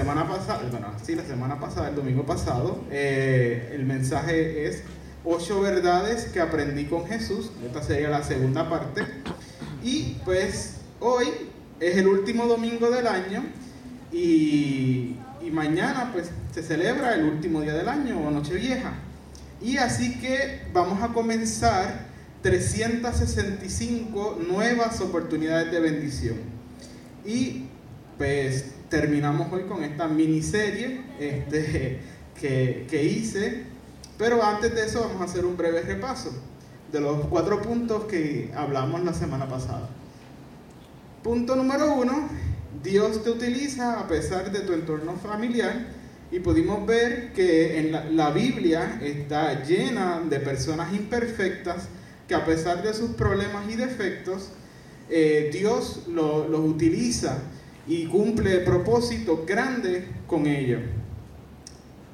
semana 0.00 0.26
pasada, 0.26 0.62
bueno, 0.70 0.86
sí, 1.04 1.14
la 1.14 1.24
semana 1.24 1.60
pasada, 1.60 1.90
el 1.90 1.94
domingo 1.94 2.24
pasado, 2.24 2.82
eh, 2.90 3.70
el 3.74 3.84
mensaje 3.84 4.66
es 4.66 4.82
ocho 5.26 5.60
verdades 5.60 6.24
que 6.24 6.40
aprendí 6.40 6.86
con 6.86 7.06
Jesús. 7.06 7.50
Esta 7.66 7.82
sería 7.82 8.08
la 8.08 8.22
segunda 8.22 8.70
parte. 8.70 9.02
Y 9.82 10.16
pues 10.24 10.76
hoy 11.00 11.26
es 11.80 11.98
el 11.98 12.06
último 12.06 12.46
domingo 12.46 12.90
del 12.90 13.06
año 13.06 13.44
y, 14.10 15.16
y 15.42 15.50
mañana 15.52 16.10
pues 16.14 16.30
se 16.54 16.62
celebra 16.62 17.14
el 17.14 17.24
último 17.24 17.60
día 17.60 17.74
del 17.74 17.88
año 17.90 18.26
o 18.26 18.30
Nochevieja. 18.30 18.94
Y 19.60 19.76
así 19.76 20.18
que 20.18 20.62
vamos 20.72 21.02
a 21.02 21.08
comenzar 21.08 22.06
365 22.40 24.38
nuevas 24.48 24.98
oportunidades 25.02 25.70
de 25.70 25.80
bendición. 25.80 26.36
Y 27.26 27.66
pues 28.16 28.79
terminamos 28.90 29.50
hoy 29.52 29.62
con 29.62 29.82
esta 29.82 30.08
miniserie 30.08 31.00
este, 31.18 32.00
que, 32.38 32.86
que 32.90 33.04
hice. 33.04 33.64
Pero 34.18 34.42
antes 34.42 34.74
de 34.74 34.84
eso 34.84 35.00
vamos 35.00 35.22
a 35.22 35.24
hacer 35.24 35.46
un 35.46 35.56
breve 35.56 35.80
repaso 35.80 36.30
de 36.92 37.00
los 37.00 37.26
cuatro 37.28 37.62
puntos 37.62 38.04
que 38.04 38.50
hablamos 38.54 39.02
la 39.02 39.14
semana 39.14 39.48
pasada. 39.48 39.88
Punto 41.22 41.56
número 41.56 41.94
uno, 41.94 42.28
Dios 42.82 43.22
te 43.22 43.30
utiliza 43.30 44.00
a 44.00 44.08
pesar 44.08 44.50
de 44.50 44.60
tu 44.60 44.72
entorno 44.72 45.14
familiar 45.16 45.86
y 46.32 46.40
pudimos 46.40 46.86
ver 46.86 47.32
que 47.32 47.78
en 47.78 47.92
la, 47.92 48.04
la, 48.04 48.30
Biblia 48.30 49.00
está 49.02 49.62
llena 49.64 50.20
de 50.28 50.38
personas 50.40 50.92
imperfectas 50.92 51.88
que 52.28 52.34
a 52.34 52.44
pesar 52.44 52.82
de 52.82 52.94
sus 52.94 53.10
problemas 53.10 53.68
y 53.68 53.76
defectos, 53.76 54.50
eh, 55.08 55.50
Dios 55.52 56.04
los 56.08 56.48
lo 56.48 56.60
utiliza 56.60 57.38
y 57.90 58.06
cumple 58.06 58.58
propósitos 58.58 59.44
grandes 59.44 60.04
con 60.28 60.46
ellos. 60.46 60.80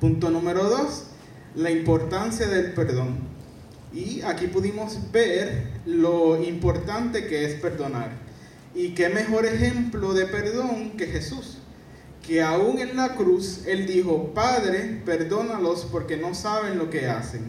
Punto 0.00 0.30
número 0.30 0.64
dos, 0.64 1.08
la 1.54 1.70
importancia 1.70 2.46
del 2.46 2.72
perdón. 2.72 3.18
Y 3.92 4.22
aquí 4.22 4.46
pudimos 4.46 4.98
ver 5.12 5.64
lo 5.84 6.42
importante 6.42 7.26
que 7.26 7.44
es 7.44 7.60
perdonar. 7.60 8.10
Y 8.74 8.94
qué 8.94 9.10
mejor 9.10 9.44
ejemplo 9.44 10.14
de 10.14 10.24
perdón 10.24 10.92
que 10.96 11.08
Jesús, 11.08 11.58
que 12.26 12.40
aún 12.40 12.78
en 12.78 12.96
la 12.96 13.14
cruz 13.14 13.66
Él 13.66 13.86
dijo, 13.86 14.32
Padre, 14.32 15.02
perdónalos 15.04 15.86
porque 15.92 16.16
no 16.16 16.34
saben 16.34 16.78
lo 16.78 16.88
que 16.88 17.06
hacen. 17.06 17.42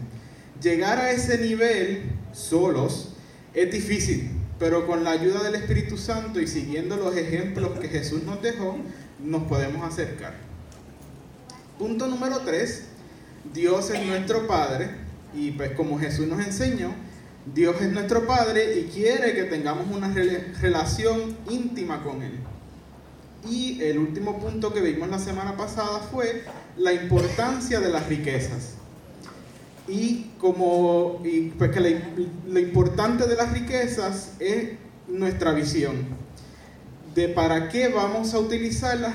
Llegar 0.62 0.98
a 0.98 1.12
ese 1.12 1.38
nivel 1.38 2.02
solos 2.34 3.14
es 3.54 3.72
difícil, 3.72 4.37
pero 4.58 4.86
con 4.86 5.04
la 5.04 5.12
ayuda 5.12 5.42
del 5.42 5.54
Espíritu 5.54 5.96
Santo 5.96 6.40
y 6.40 6.46
siguiendo 6.46 6.96
los 6.96 7.16
ejemplos 7.16 7.78
que 7.78 7.88
Jesús 7.88 8.22
nos 8.24 8.42
dejó, 8.42 8.76
nos 9.22 9.44
podemos 9.44 9.84
acercar. 9.84 10.34
Punto 11.78 12.06
número 12.08 12.40
3. 12.40 12.84
Dios 13.54 13.90
es 13.90 14.04
nuestro 14.04 14.46
Padre 14.46 14.90
y 15.34 15.52
pues 15.52 15.70
como 15.72 15.98
Jesús 15.98 16.26
nos 16.26 16.44
enseñó, 16.44 16.92
Dios 17.54 17.80
es 17.80 17.92
nuestro 17.92 18.26
Padre 18.26 18.80
y 18.80 18.84
quiere 18.84 19.34
que 19.34 19.44
tengamos 19.44 19.86
una 19.90 20.12
relación 20.60 21.36
íntima 21.48 22.02
con 22.02 22.22
Él. 22.22 22.32
Y 23.48 23.80
el 23.82 23.98
último 23.98 24.38
punto 24.40 24.74
que 24.74 24.80
vimos 24.80 25.08
la 25.08 25.18
semana 25.18 25.56
pasada 25.56 26.00
fue 26.00 26.44
la 26.76 26.92
importancia 26.92 27.80
de 27.80 27.88
las 27.88 28.06
riquezas. 28.08 28.77
Y 29.88 30.32
como 30.38 31.22
pues 31.56 31.70
que 31.70 32.00
lo 32.46 32.58
importante 32.58 33.26
de 33.26 33.36
las 33.36 33.52
riquezas 33.52 34.34
es 34.38 34.70
nuestra 35.08 35.52
visión 35.52 36.18
de 37.14 37.28
para 37.28 37.68
qué 37.68 37.88
vamos 37.88 38.32
a 38.34 38.38
utilizar 38.38 38.96
las, 38.98 39.14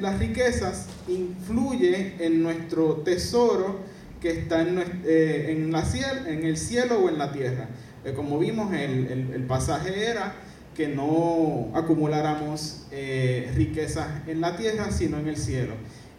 las 0.00 0.18
riquezas 0.18 0.86
influye 1.06 2.14
en 2.18 2.42
nuestro 2.42 2.94
tesoro 3.04 3.78
que 4.20 4.30
está 4.30 4.62
en, 4.62 4.82
eh, 5.04 5.46
en, 5.50 6.44
el 6.44 6.56
cielo 6.56 6.98
o 6.98 7.08
en 7.08 7.18
la 7.18 7.30
tierra. 7.30 7.68
Eh, 8.04 8.12
como 8.12 8.38
vimos, 8.38 8.72
el, 8.72 9.06
el, 9.06 9.32
el, 9.34 9.42
pasaje 9.44 10.06
era 10.06 10.34
que 10.74 10.88
no 10.88 11.70
acumuláramos 11.74 12.86
eh, 12.90 13.52
riquezas 13.54 14.08
en 14.26 14.40
la 14.40 14.56
tierra, 14.56 14.90
sino 14.90 15.18
en 15.18 15.28
el 15.28 15.36
cielo. 15.36 15.74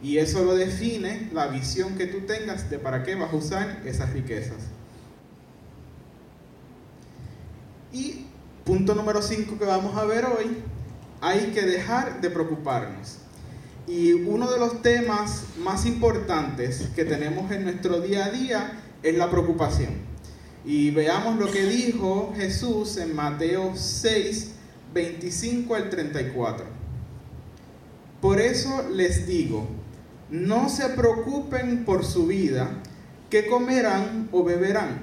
Y 0.06 0.20
eso 0.20 0.46
lo 0.46 0.54
define 0.54 1.32
la 1.34 1.48
visión 1.48 1.96
que 1.96 2.06
tú 2.06 2.28
tengas 2.28 2.70
de 2.70 2.78
para 2.78 3.02
qué 3.02 3.16
vas 3.16 3.34
a 3.34 3.36
usar 3.36 3.82
esas 3.86 4.14
riquezas. 4.14 4.58
Y 7.92 8.28
punto 8.66 8.94
número 8.94 9.24
5 9.24 9.58
que 9.58 9.66
vamos 9.66 9.98
a 9.98 10.06
ver 10.06 10.26
hoy, 10.26 10.58
hay 11.22 11.54
que 11.56 11.64
dejar 11.64 12.22
de 12.22 12.30
preocuparnos. 12.30 13.18
Y 13.88 14.14
uno 14.14 14.52
de 14.52 14.60
los 14.60 14.84
temas 14.84 15.46
más 15.58 15.88
importantes 15.88 16.88
que 16.96 17.04
tenemos 17.04 17.52
en 17.52 17.64
nuestro 17.64 18.00
día 18.00 18.26
a 18.26 18.30
día 18.30 18.80
es 19.02 19.18
la 19.18 19.32
preocupación. 19.32 19.96
Y 20.64 20.92
veamos 20.92 21.40
lo 21.40 21.50
que 21.50 21.66
dijo 21.66 22.32
Jesús 22.38 22.98
en 22.98 23.16
Mateo 23.16 23.74
6, 23.76 24.52
25 24.94 25.74
al 25.74 25.90
34. 25.90 26.64
Por 28.22 28.40
eso 28.40 28.88
les 28.92 29.26
digo, 29.26 29.68
no 30.30 30.70
se 30.70 30.90
preocupen 30.90 31.86
por 31.86 32.04
su 32.04 32.28
vida, 32.28 32.70
qué 33.30 33.48
comerán 33.48 34.30
o 34.32 34.44
beberán, 34.44 35.02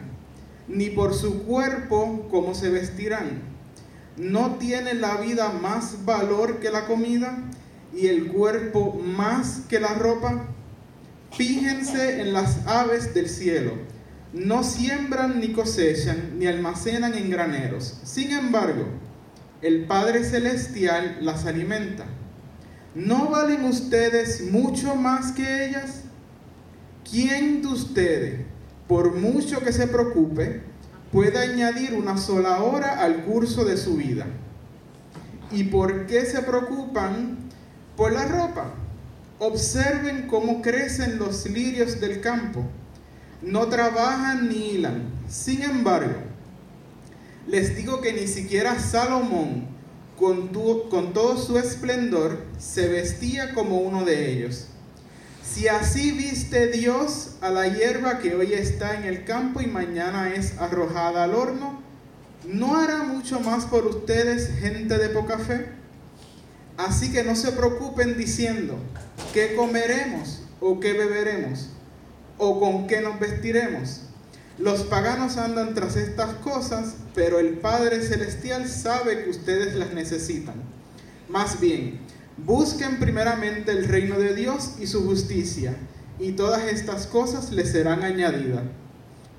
ni 0.68 0.90
por 0.90 1.14
su 1.14 1.44
cuerpo, 1.44 2.28
cómo 2.30 2.54
se 2.54 2.70
vestirán. 2.70 3.42
¿No 4.16 4.56
tiene 4.56 4.94
la 4.94 5.16
vida 5.16 5.50
más 5.52 6.04
valor 6.04 6.60
que 6.60 6.70
la 6.70 6.86
comida 6.86 7.38
y 7.94 8.08
el 8.08 8.28
cuerpo 8.28 8.94
más 8.94 9.62
que 9.68 9.80
la 9.80 9.94
ropa? 9.94 10.46
Fíjense 11.32 12.20
en 12.20 12.32
las 12.32 12.66
aves 12.66 13.14
del 13.14 13.28
cielo. 13.28 13.72
No 14.32 14.64
siembran 14.64 15.40
ni 15.40 15.52
cosechan 15.52 16.38
ni 16.38 16.46
almacenan 16.46 17.14
en 17.14 17.30
graneros. 17.30 18.00
Sin 18.04 18.32
embargo, 18.32 18.86
el 19.62 19.84
Padre 19.86 20.24
Celestial 20.24 21.18
las 21.20 21.46
alimenta. 21.46 22.04
¿No 22.94 23.30
valen 23.30 23.64
ustedes 23.64 24.50
mucho 24.50 24.94
más 24.94 25.32
que 25.32 25.66
ellas? 25.66 26.02
¿Quién 27.10 27.62
de 27.62 27.68
ustedes, 27.68 28.40
por 28.86 29.14
mucho 29.14 29.60
que 29.60 29.72
se 29.72 29.86
preocupe, 29.86 30.60
puede 31.10 31.38
añadir 31.38 31.94
una 31.94 32.18
sola 32.18 32.62
hora 32.62 33.00
al 33.00 33.24
curso 33.24 33.64
de 33.64 33.78
su 33.78 33.96
vida? 33.96 34.26
¿Y 35.50 35.64
por 35.64 36.06
qué 36.06 36.26
se 36.26 36.42
preocupan 36.42 37.38
por 37.96 38.12
la 38.12 38.26
ropa? 38.26 38.74
Observen 39.38 40.26
cómo 40.26 40.60
crecen 40.60 41.18
los 41.18 41.46
lirios 41.46 41.98
del 41.98 42.20
campo. 42.20 42.62
No 43.40 43.68
trabajan 43.68 44.50
ni 44.50 44.72
hilan. 44.72 45.02
Sin 45.28 45.62
embargo, 45.62 46.20
les 47.46 47.74
digo 47.74 48.02
que 48.02 48.12
ni 48.12 48.26
siquiera 48.26 48.78
Salomón, 48.78 49.71
con, 50.22 51.12
todo 51.12 51.36
su 51.36 51.58
esplendor, 51.58 52.38
se 52.56 52.86
vestía 52.86 53.52
como 53.54 53.78
uno 53.78 54.04
de 54.04 54.30
ellos. 54.30 54.68
Si 55.42 55.66
así 55.66 56.12
viste 56.12 56.68
Dios 56.68 57.32
a 57.40 57.50
la 57.50 57.66
hierba 57.66 58.20
que 58.20 58.36
hoy 58.36 58.52
está 58.52 58.96
en 58.96 59.02
el 59.02 59.24
campo 59.24 59.60
y 59.60 59.66
mañana 59.66 60.32
es 60.32 60.56
arrojada 60.58 61.24
al 61.24 61.34
horno, 61.34 61.82
¿no 62.46 62.76
hará 62.76 63.02
mucho 63.02 63.40
más 63.40 63.64
por 63.64 63.84
ustedes, 63.84 64.60
gente 64.60 64.96
de 64.96 65.08
poca 65.08 65.38
fe? 65.38 65.66
Así 66.76 67.10
que 67.10 67.24
no 67.24 67.34
se 67.34 67.50
preocupen 67.50 68.16
diciendo, 68.16 68.76
¿qué 69.34 69.56
comeremos 69.56 70.44
o 70.60 70.78
qué 70.78 70.92
beberemos? 70.92 71.70
¿O 72.38 72.60
con 72.60 72.86
qué 72.86 73.00
nos 73.00 73.18
vestiremos? 73.18 74.02
Los 74.62 74.84
paganos 74.84 75.38
andan 75.38 75.74
tras 75.74 75.96
estas 75.96 76.34
cosas, 76.36 76.94
pero 77.16 77.40
el 77.40 77.58
Padre 77.58 78.00
Celestial 78.00 78.68
sabe 78.68 79.24
que 79.24 79.30
ustedes 79.30 79.74
las 79.74 79.92
necesitan. 79.92 80.54
Más 81.28 81.58
bien, 81.58 81.98
busquen 82.36 83.00
primeramente 83.00 83.72
el 83.72 83.88
reino 83.88 84.20
de 84.20 84.36
Dios 84.36 84.74
y 84.78 84.86
su 84.86 85.04
justicia, 85.04 85.74
y 86.20 86.32
todas 86.32 86.62
estas 86.70 87.08
cosas 87.08 87.50
les 87.50 87.72
serán 87.72 88.04
añadidas. 88.04 88.62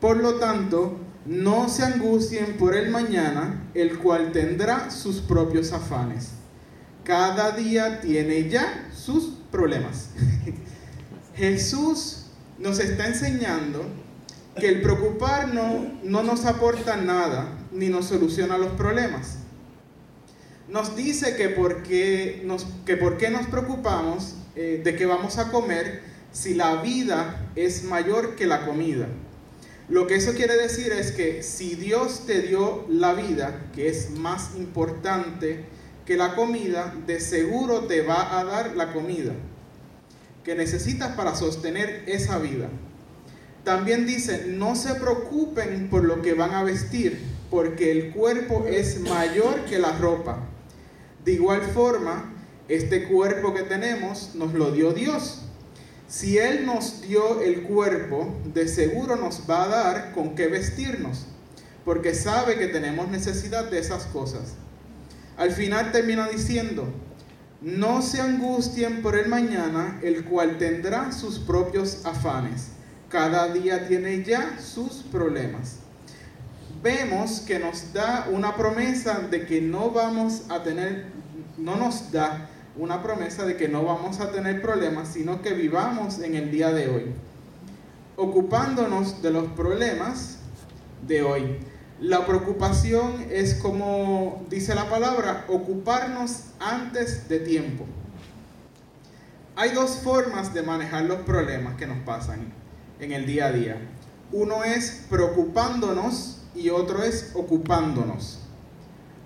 Por 0.01 0.17
lo 0.17 0.39
tanto, 0.39 0.97
no 1.25 1.69
se 1.69 1.83
angustien 1.83 2.57
por 2.57 2.75
el 2.75 2.91
mañana, 2.91 3.69
el 3.75 3.99
cual 3.99 4.33
tendrá 4.33 4.91
sus 4.91 5.21
propios 5.21 5.71
afanes. 5.71 6.31
Cada 7.05 7.51
día 7.51 8.01
tiene 8.01 8.49
ya 8.49 8.89
sus 8.93 9.35
problemas. 9.49 10.09
Jesús 11.33 12.25
nos 12.59 12.79
está 12.79 13.07
enseñando 13.07 14.02
que 14.59 14.67
el 14.67 14.81
preocuparnos 14.81 16.03
no 16.03 16.23
nos 16.23 16.45
aporta 16.45 16.95
nada 16.97 17.57
ni 17.71 17.89
nos 17.89 18.05
soluciona 18.05 18.57
los 18.57 18.73
problemas. 18.73 19.37
Nos 20.67 20.95
dice 20.95 21.35
que 21.35 21.49
por 21.49 21.83
qué 21.83 22.41
nos, 22.45 22.65
que 22.85 22.97
qué 23.17 23.29
nos 23.29 23.47
preocupamos 23.47 24.35
eh, 24.55 24.81
de 24.83 24.95
que 24.95 25.05
vamos 25.05 25.37
a 25.37 25.51
comer 25.51 26.01
si 26.31 26.53
la 26.53 26.81
vida 26.81 27.49
es 27.55 27.83
mayor 27.83 28.35
que 28.35 28.45
la 28.45 28.65
comida. 28.65 29.07
Lo 29.89 30.07
que 30.07 30.15
eso 30.15 30.33
quiere 30.33 30.55
decir 30.55 30.91
es 30.93 31.11
que 31.11 31.43
si 31.43 31.75
Dios 31.75 32.25
te 32.25 32.41
dio 32.41 32.85
la 32.87 33.13
vida, 33.13 33.69
que 33.75 33.89
es 33.89 34.11
más 34.11 34.55
importante 34.55 35.65
que 36.05 36.15
la 36.15 36.35
comida 36.35 36.93
de 37.05 37.19
seguro 37.19 37.85
te 37.85 38.01
va 38.01 38.39
a 38.39 38.43
dar 38.43 38.75
la 38.75 38.93
comida 38.93 39.33
que 40.43 40.55
necesitas 40.55 41.15
para 41.15 41.35
sostener 41.35 42.03
esa 42.07 42.37
vida. 42.37 42.69
También 43.63 44.05
dice, 44.05 44.45
no 44.47 44.75
se 44.75 44.95
preocupen 44.95 45.89
por 45.89 46.03
lo 46.03 46.21
que 46.21 46.33
van 46.33 46.51
a 46.51 46.63
vestir, 46.63 47.19
porque 47.49 47.91
el 47.91 48.11
cuerpo 48.11 48.65
es 48.67 48.99
mayor 48.99 49.65
que 49.65 49.79
la 49.79 49.97
ropa. 49.97 50.39
De 51.23 51.33
igual 51.33 51.61
forma, 51.61 52.33
este 52.67 53.07
cuerpo 53.07 53.53
que 53.53 53.63
tenemos 53.63 54.35
nos 54.35 54.53
lo 54.53 54.71
dio 54.71 54.91
Dios. 54.91 55.43
Si 56.09 56.37
Él 56.37 56.65
nos 56.65 57.01
dio 57.01 57.41
el 57.41 57.63
cuerpo, 57.63 58.35
de 58.53 58.67
seguro 58.67 59.15
nos 59.15 59.49
va 59.49 59.63
a 59.63 59.67
dar 59.67 60.11
con 60.13 60.35
qué 60.35 60.47
vestirnos, 60.47 61.25
porque 61.85 62.13
sabe 62.13 62.57
que 62.57 62.67
tenemos 62.67 63.07
necesidad 63.07 63.71
de 63.71 63.79
esas 63.79 64.05
cosas. 64.07 64.55
Al 65.37 65.51
final 65.51 65.91
termina 65.91 66.27
diciendo, 66.27 66.85
no 67.61 68.01
se 68.01 68.19
angustien 68.19 69.01
por 69.01 69.17
el 69.17 69.29
mañana, 69.29 69.99
el 70.03 70.25
cual 70.25 70.57
tendrá 70.57 71.13
sus 71.13 71.39
propios 71.39 72.05
afanes. 72.05 72.72
Cada 73.13 73.47
día 73.53 73.87
tiene 73.87 74.23
ya 74.23 74.59
sus 74.59 75.03
problemas. 75.11 75.75
Vemos 76.81 77.41
que 77.41 77.59
nos 77.59 77.93
da 77.93 78.27
una 78.31 78.55
promesa 78.55 79.19
de 79.19 79.45
que 79.45 79.61
no 79.61 79.91
vamos 79.91 80.49
a 80.49 80.63
tener, 80.63 81.05
no 81.59 81.75
nos 81.75 82.11
da 82.11 82.49
una 82.75 83.03
promesa 83.03 83.45
de 83.45 83.55
que 83.55 83.67
no 83.67 83.83
vamos 83.83 84.19
a 84.19 84.31
tener 84.31 84.63
problemas, 84.63 85.09
sino 85.09 85.43
que 85.43 85.53
vivamos 85.53 86.21
en 86.21 86.33
el 86.33 86.49
día 86.49 86.71
de 86.71 86.89
hoy, 86.89 87.05
ocupándonos 88.15 89.21
de 89.21 89.29
los 89.29 89.45
problemas 89.49 90.39
de 91.05 91.21
hoy. 91.21 91.59
La 92.01 92.25
preocupación 92.25 93.27
es 93.29 93.53
como 93.53 94.43
dice 94.49 94.73
la 94.73 94.89
palabra, 94.89 95.45
ocuparnos 95.49 96.45
antes 96.59 97.29
de 97.29 97.41
tiempo. 97.41 97.85
Hay 99.55 99.69
dos 99.69 99.97
formas 99.97 100.51
de 100.55 100.63
manejar 100.63 101.03
los 101.03 101.19
problemas 101.19 101.75
que 101.75 101.85
nos 101.85 101.99
pasan 101.99 102.63
en 102.99 103.11
el 103.11 103.25
día 103.25 103.47
a 103.47 103.51
día. 103.51 103.77
Uno 104.31 104.63
es 104.63 105.05
preocupándonos 105.09 106.41
y 106.55 106.69
otro 106.69 107.03
es 107.03 107.31
ocupándonos. 107.35 108.39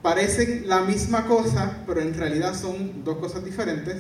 Parecen 0.01 0.67
la 0.67 0.81
misma 0.81 1.25
cosa, 1.27 1.83
pero 1.85 2.01
en 2.01 2.13
realidad 2.13 2.55
son 2.55 3.03
dos 3.03 3.17
cosas 3.17 3.43
diferentes. 3.43 3.97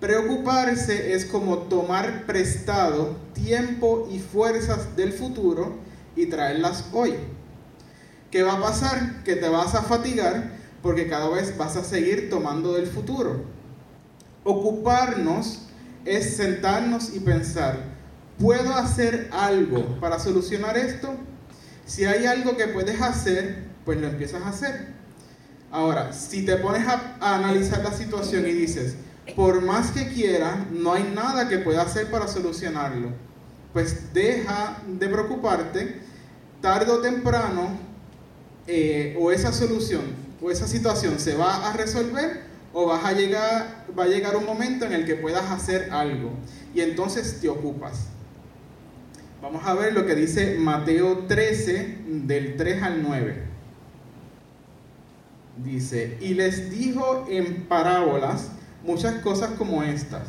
Preocuparse 0.00 1.14
es 1.14 1.24
como 1.24 1.58
tomar 1.58 2.26
prestado 2.26 3.16
tiempo 3.34 4.08
y 4.12 4.18
fuerzas 4.18 4.96
del 4.96 5.12
futuro 5.12 5.76
y 6.14 6.26
traerlas 6.26 6.86
hoy. 6.92 7.14
¿Qué 8.30 8.42
va 8.42 8.54
a 8.54 8.60
pasar? 8.60 9.22
Que 9.24 9.36
te 9.36 9.48
vas 9.48 9.74
a 9.74 9.82
fatigar 9.82 10.52
porque 10.82 11.08
cada 11.08 11.28
vez 11.28 11.56
vas 11.56 11.76
a 11.76 11.84
seguir 11.84 12.30
tomando 12.30 12.74
del 12.74 12.86
futuro. 12.86 13.42
Ocuparnos 14.44 15.62
es 16.04 16.36
sentarnos 16.36 17.14
y 17.14 17.20
pensar, 17.20 17.97
¿puedo 18.38 18.74
hacer 18.74 19.28
algo 19.32 19.98
para 20.00 20.18
solucionar 20.18 20.76
esto? 20.76 21.14
Si 21.86 22.04
hay 22.04 22.26
algo 22.26 22.56
que 22.56 22.68
puedes 22.68 23.00
hacer, 23.00 23.64
pues 23.84 24.00
lo 24.00 24.08
empiezas 24.08 24.42
a 24.42 24.50
hacer. 24.50 24.94
Ahora, 25.70 26.12
si 26.12 26.44
te 26.44 26.56
pones 26.56 26.86
a, 26.86 27.16
analizar 27.20 27.82
la 27.82 27.92
situación 27.92 28.46
y 28.46 28.52
dices, 28.52 28.96
por 29.36 29.62
más 29.62 29.90
que 29.90 30.08
quiera, 30.08 30.66
no 30.70 30.94
hay 30.94 31.04
nada 31.14 31.48
que 31.48 31.58
pueda 31.58 31.82
hacer 31.82 32.10
para 32.10 32.28
solucionarlo, 32.28 33.12
pues 33.72 34.12
deja 34.14 34.82
de 34.86 35.08
preocuparte, 35.08 36.00
tarde 36.62 36.90
o 36.90 37.00
temprano 37.00 37.70
eh, 38.66 39.16
o 39.20 39.30
esa 39.30 39.52
solución 39.52 40.02
o 40.40 40.50
esa 40.50 40.66
situación 40.66 41.18
se 41.18 41.36
va 41.36 41.68
a 41.68 41.72
resolver 41.72 42.42
o 42.72 42.86
vas 42.86 43.04
a 43.04 43.12
llegar, 43.12 43.86
va 43.98 44.04
a 44.04 44.08
llegar 44.08 44.36
un 44.36 44.46
momento 44.46 44.84
en 44.84 44.92
el 44.92 45.04
que 45.04 45.16
puedas 45.16 45.50
hacer 45.50 45.90
algo 45.92 46.30
y 46.74 46.80
entonces 46.80 47.40
te 47.40 47.48
ocupas. 47.48 48.08
Vamos 49.42 49.64
a 49.64 49.74
ver 49.74 49.92
lo 49.92 50.04
que 50.04 50.14
dice 50.14 50.56
Mateo 50.58 51.26
13 51.26 51.98
del 52.06 52.56
3 52.56 52.82
al 52.82 53.02
9. 53.02 53.42
Dice, 55.64 56.18
y 56.20 56.34
les 56.34 56.70
dijo 56.70 57.26
en 57.28 57.64
parábolas 57.64 58.50
muchas 58.84 59.22
cosas 59.22 59.50
como 59.58 59.82
estas. 59.82 60.28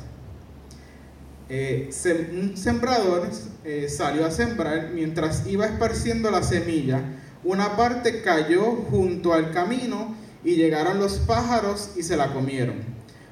Eh, 1.49 1.89
un 2.31 2.55
sembrador 2.55 3.27
eh, 3.63 3.87
salió 3.89 4.25
a 4.25 4.31
sembrar 4.31 4.91
mientras 4.93 5.47
iba 5.47 5.65
esparciendo 5.65 6.29
la 6.29 6.43
semilla 6.43 7.01
una 7.43 7.77
parte 7.77 8.21
cayó 8.21 8.63
junto 8.89 9.33
al 9.33 9.51
camino 9.51 10.13
y 10.43 10.55
llegaron 10.55 10.99
los 10.99 11.19
pájaros 11.19 11.91
y 11.95 12.03
se 12.03 12.17
la 12.17 12.33
comieron. 12.33 12.75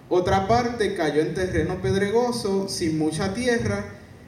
Otra 0.10 0.48
parte 0.48 0.96
cayó 0.96 1.22
en 1.22 1.34
terreno 1.34 1.82
pedregoso, 1.82 2.70
sin 2.70 2.98
mucha 2.98 3.34
tierra. 3.34 3.84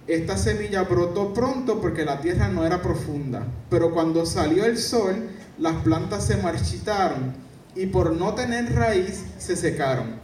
Esta 0.09 0.37
semilla 0.37 0.83
brotó 0.83 1.33
pronto 1.33 1.79
porque 1.79 2.03
la 2.03 2.19
tierra 2.19 2.49
no 2.49 2.65
era 2.65 2.81
profunda. 2.81 3.47
Pero 3.69 3.93
cuando 3.93 4.25
salió 4.25 4.65
el 4.65 4.77
sol, 4.77 5.29
las 5.57 5.81
plantas 5.83 6.25
se 6.25 6.35
marchitaron 6.35 7.33
y 7.75 7.85
por 7.85 8.11
no 8.13 8.33
tener 8.33 8.75
raíz 8.75 9.23
se 9.37 9.55
secaron. 9.55 10.19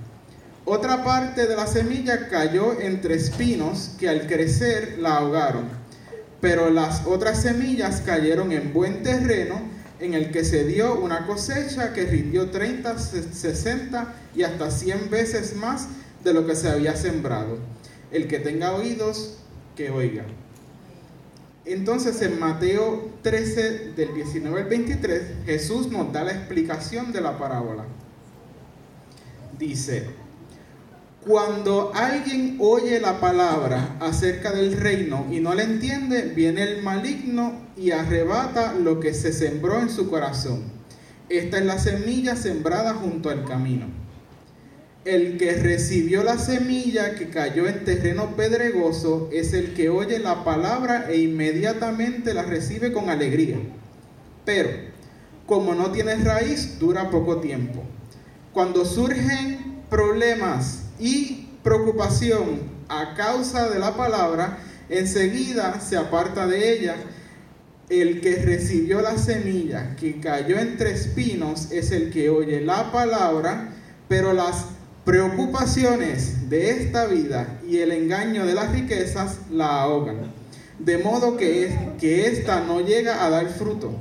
Otra 0.66 1.04
parte 1.06 1.48
de 1.48 1.56
la 1.56 1.68
semilla 1.68 2.28
cayó 2.28 2.78
entre 2.82 3.16
espinos 3.16 3.92
que 3.98 4.10
al 4.10 4.28
crecer 4.28 4.98
la 5.00 5.18
ahogaron 5.18 5.86
pero 6.46 6.70
las 6.70 7.08
otras 7.08 7.42
semillas 7.42 8.02
cayeron 8.06 8.52
en 8.52 8.72
buen 8.72 9.02
terreno 9.02 9.60
en 10.00 10.14
el 10.14 10.30
que 10.30 10.46
se 10.46 10.64
dio 10.64 10.94
una 10.94 11.26
cosecha 11.26 11.92
que 11.92 12.06
rindió 12.06 12.52
30, 12.52 13.00
60 13.00 14.14
y 14.36 14.44
hasta 14.44 14.70
100 14.70 15.10
veces 15.10 15.56
más 15.56 15.88
de 16.24 16.34
lo 16.34 16.46
que 16.46 16.56
se 16.56 16.70
había 16.70 16.96
sembrado. 16.96 17.58
El 18.12 18.28
que 18.28 18.38
tenga 18.38 18.74
oídos, 18.74 19.38
que 19.75 19.89
oiga. 19.89 20.25
Entonces 21.66 22.22
en 22.22 22.39
Mateo 22.39 23.10
13 23.24 23.94
del 23.95 24.13
19 24.13 24.62
al 24.62 24.69
23, 24.69 25.22
Jesús 25.45 25.92
nos 25.92 26.13
da 26.13 26.24
la 26.24 26.31
explicación 26.31 27.12
de 27.12 27.22
la 27.22 27.38
parábola. 27.39 27.86
Dice, 29.57 30.06
cuando 31.26 31.92
alguien 31.95 32.57
oye 32.59 33.00
la 33.00 33.19
palabra 33.19 33.97
acerca 34.00 34.52
del 34.52 34.78
reino 34.78 35.26
y 35.31 35.40
no 35.40 35.56
la 35.56 35.64
entiende, 35.64 36.21
viene 36.35 36.61
el 36.61 36.83
maligno 36.83 37.54
y 37.76 37.92
arrebata 37.92 38.73
lo 38.73 39.00
que 39.00 39.14
se 39.16 39.33
sembró 39.33 39.80
en 39.80 39.90
su 39.90 40.07
corazón. 40.07 40.61
Esta 41.30 41.57
es 41.57 41.66
la 41.66 41.80
semilla 41.80 42.35
sembrada 42.35 42.94
junto 42.94 43.31
al 43.31 43.44
camino. 43.44 44.05
El 45.06 45.38
que 45.38 45.54
recibió 45.54 46.24
la 46.24 46.40
semilla 46.40 47.14
que 47.14 47.30
cayó 47.30 47.68
en 47.68 47.85
terreno 47.85 48.35
pedregoso 48.35 49.30
es 49.31 49.54
el 49.54 49.76
que 49.76 49.90
oye 49.90 50.18
la 50.18 50.44
palabra 50.44 51.06
e 51.07 51.18
inmediatamente 51.18 52.33
la 52.33 52.42
recibe 52.42 52.92
con 52.92 53.12
alegría. 53.12 53.59
Pero, 54.45 54.71
como 55.45 55.76
no 55.76 55.92
tiene 55.92 56.16
raíz, 56.16 56.80
dura 56.80 57.12
poco 57.12 57.40
tiempo. 57.40 57.83
Cuando 58.52 58.83
surgen 58.83 59.83
problemas 59.92 60.85
y 61.00 61.50
preocupación 61.62 62.62
a 62.90 63.14
causa 63.14 63.69
de 63.69 63.78
la 63.78 63.95
palabra, 63.95 64.57
enseguida 64.90 65.81
se 65.81 65.97
aparta 65.97 66.47
de 66.47 66.74
ella. 66.74 66.95
El 67.90 68.21
que 68.21 68.38
recibió 68.38 69.02
la 69.02 69.19
semilla 69.19 69.95
que 69.97 70.19
cayó 70.19 70.57
entre 70.57 70.94
espinos 70.94 71.71
es 71.71 71.92
el 71.92 72.09
que 72.12 72.31
oye 72.31 72.59
la 72.62 72.92
palabra, 72.92 73.71
pero 74.07 74.33
las 74.33 74.75
preocupaciones 75.06 76.50
de 76.50 76.71
esta 76.71 77.06
vida 77.06 77.59
y 77.69 77.78
el 77.78 77.92
engaño 77.92 78.45
de 78.45 78.56
las 78.56 78.71
riquezas 78.71 79.38
la 79.52 79.83
ahogan, 79.83 80.33
de 80.80 80.97
modo 80.97 81.38
que, 81.38 81.94
que 82.00 82.28
ésta 82.28 82.62
no 82.62 82.81
llega 82.81 83.24
a 83.24 83.30
dar 83.30 83.47
fruto. 83.50 83.94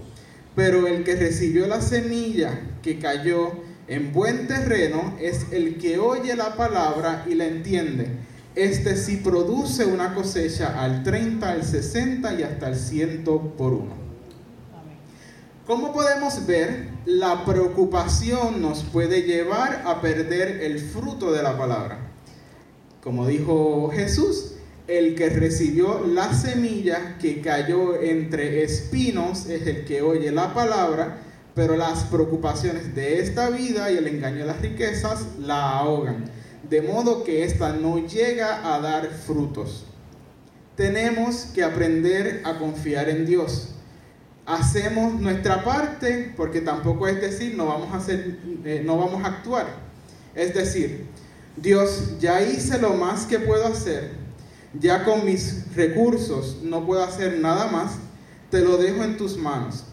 Pero 0.56 0.86
el 0.86 1.04
que 1.04 1.16
recibió 1.16 1.66
la 1.66 1.82
semilla 1.82 2.58
que 2.82 2.98
cayó 2.98 3.52
en 3.86 4.12
buen 4.12 4.46
terreno 4.46 5.14
es 5.20 5.46
el 5.52 5.76
que 5.78 5.98
oye 5.98 6.34
la 6.36 6.56
palabra 6.56 7.26
y 7.28 7.34
la 7.34 7.46
entiende. 7.46 8.08
Este 8.54 8.96
sí 8.96 9.16
produce 9.16 9.84
una 9.84 10.14
cosecha 10.14 10.80
al 10.80 11.02
30, 11.02 11.50
al 11.50 11.64
60 11.64 12.34
y 12.34 12.42
hasta 12.44 12.68
el 12.68 12.76
100 12.76 13.24
por 13.24 13.72
uno. 13.72 14.03
¿Cómo 15.66 15.92
podemos 15.92 16.46
ver? 16.46 16.88
La 17.06 17.44
preocupación 17.44 18.60
nos 18.60 18.82
puede 18.82 19.22
llevar 19.22 19.82
a 19.86 20.00
perder 20.00 20.62
el 20.62 20.78
fruto 20.78 21.32
de 21.32 21.42
la 21.42 21.56
palabra. 21.56 21.98
Como 23.02 23.26
dijo 23.26 23.90
Jesús, 23.90 24.52
el 24.88 25.14
que 25.14 25.30
recibió 25.30 26.06
la 26.06 26.34
semilla 26.34 27.16
que 27.18 27.40
cayó 27.40 28.00
entre 28.00 28.62
espinos 28.62 29.46
es 29.46 29.66
el 29.66 29.84
que 29.84 30.02
oye 30.02 30.30
la 30.30 30.52
palabra 30.52 31.20
pero 31.54 31.76
las 31.76 32.04
preocupaciones 32.04 32.94
de 32.94 33.20
esta 33.20 33.48
vida 33.50 33.90
y 33.90 33.96
el 33.96 34.08
engaño 34.08 34.38
de 34.38 34.46
las 34.46 34.60
riquezas 34.60 35.24
la 35.38 35.78
ahogan, 35.78 36.24
de 36.68 36.82
modo 36.82 37.22
que 37.22 37.44
ésta 37.44 37.72
no 37.72 38.04
llega 38.06 38.74
a 38.74 38.80
dar 38.80 39.08
frutos. 39.08 39.84
Tenemos 40.76 41.46
que 41.54 41.62
aprender 41.62 42.42
a 42.44 42.58
confiar 42.58 43.08
en 43.08 43.24
Dios. 43.24 43.73
Hacemos 44.46 45.20
nuestra 45.20 45.64
parte, 45.64 46.32
porque 46.36 46.60
tampoco 46.60 47.08
es 47.08 47.20
decir, 47.20 47.54
no 47.56 47.66
vamos 47.66 47.92
a, 47.92 47.96
hacer, 47.96 48.38
eh, 48.64 48.82
no 48.84 48.98
vamos 48.98 49.24
a 49.24 49.28
actuar. 49.28 49.66
Es 50.34 50.54
decir, 50.54 51.06
Dios, 51.56 52.18
ya 52.18 52.42
hice 52.42 52.78
lo 52.78 52.94
más 52.94 53.26
que 53.26 53.38
puedo 53.38 53.66
hacer, 53.66 54.12
ya 54.78 55.04
con 55.04 55.24
mis 55.24 55.72
recursos 55.74 56.58
no 56.62 56.84
puedo 56.84 57.02
hacer 57.02 57.38
nada 57.38 57.68
más, 57.68 57.92
te 58.50 58.60
lo 58.60 58.76
dejo 58.76 59.02
en 59.02 59.16
tus 59.16 59.36
manos. 59.36 59.84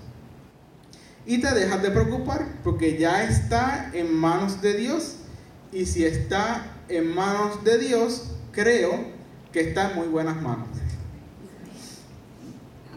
Y 1.25 1.39
te 1.39 1.53
dejas 1.53 1.81
de 1.83 1.91
preocupar 1.91 2.47
porque 2.63 2.97
ya 2.97 3.23
está 3.23 3.91
en 3.93 4.13
manos 4.13 4.61
de 4.61 4.73
Dios 4.73 5.17
y 5.71 5.85
si 5.85 6.03
está 6.03 6.65
en 6.89 7.13
manos 7.13 7.63
de 7.63 7.77
Dios, 7.77 8.31
creo 8.51 9.05
que 9.53 9.61
está 9.61 9.91
en 9.91 9.97
muy 9.97 10.07
buenas 10.07 10.41
manos. 10.41 10.67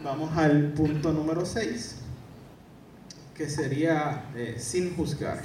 Vamos 0.05 0.37
al 0.37 0.71
punto 0.73 1.11
número 1.11 1.47
6, 1.47 1.95
que 3.33 3.49
sería 3.49 4.25
eh, 4.35 4.57
sin 4.59 4.95
juzgar. 4.95 5.41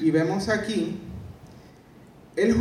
Y 0.00 0.10
vemos 0.10 0.48
aquí, 0.48 0.98
el, 2.34 2.54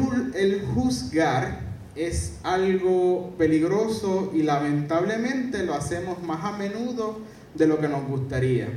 juzgar 0.75 1.61
es 1.95 2.35
algo 2.43 3.33
peligroso 3.39 4.31
y 4.31 4.43
lamentablemente 4.43 5.63
lo 5.63 5.73
hacemos 5.73 6.21
más 6.21 6.45
a 6.45 6.55
menudo 6.55 7.19
de 7.55 7.65
lo 7.65 7.79
que 7.79 7.87
nos 7.87 8.07
gustaría. 8.07 8.67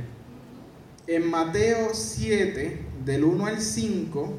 En 1.05 1.29
Mateo 1.29 1.91
7, 1.93 2.79
del 3.05 3.23
1 3.23 3.45
al 3.45 3.61
5, 3.61 4.33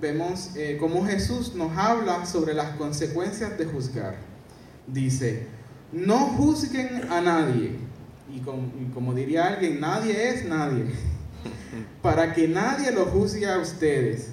vemos 0.00 0.56
eh, 0.56 0.78
cómo 0.80 1.04
Jesús 1.04 1.54
nos 1.54 1.76
habla 1.76 2.24
sobre 2.24 2.54
las 2.54 2.76
consecuencias 2.76 3.58
de 3.58 3.66
juzgar. 3.66 4.16
Dice, 4.86 5.59
no 5.92 6.18
juzguen 6.18 7.10
a 7.10 7.20
nadie. 7.20 7.72
Y, 8.34 8.40
como 8.94 9.14
diría 9.14 9.48
alguien, 9.48 9.80
nadie 9.80 10.28
es 10.28 10.44
nadie. 10.44 10.84
Para 12.02 12.32
que 12.32 12.46
nadie 12.48 12.92
lo 12.92 13.06
juzgue 13.06 13.48
a 13.48 13.58
ustedes. 13.58 14.28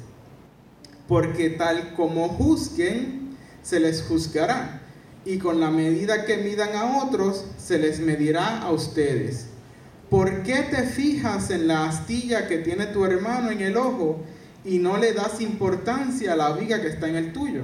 Porque 1.07 1.51
tal 1.51 1.93
como 1.95 2.29
juzguen, 2.29 3.35
se 3.63 3.79
les 3.79 4.03
juzgará. 4.03 4.81
Y 5.25 5.39
con 5.39 5.59
la 5.59 5.71
medida 5.71 6.25
que 6.25 6.37
midan 6.37 6.75
a 6.75 7.03
otros, 7.03 7.45
se 7.57 7.79
les 7.79 7.99
medirá 7.99 8.61
a 8.61 8.71
ustedes. 8.71 9.47
¿Por 10.09 10.43
qué 10.43 10.63
te 10.63 10.83
fijas 10.83 11.49
en 11.49 11.67
la 11.67 11.85
astilla 11.85 12.47
que 12.47 12.59
tiene 12.59 12.85
tu 12.87 13.03
hermano 13.03 13.51
en 13.51 13.59
el 13.61 13.75
ojo 13.75 14.23
y 14.63 14.79
no 14.79 14.97
le 14.97 15.11
das 15.13 15.41
importancia 15.41 16.33
a 16.33 16.35
la 16.37 16.51
viga 16.53 16.81
que 16.81 16.87
está 16.87 17.09
en 17.09 17.17
el 17.17 17.33
tuyo? 17.33 17.63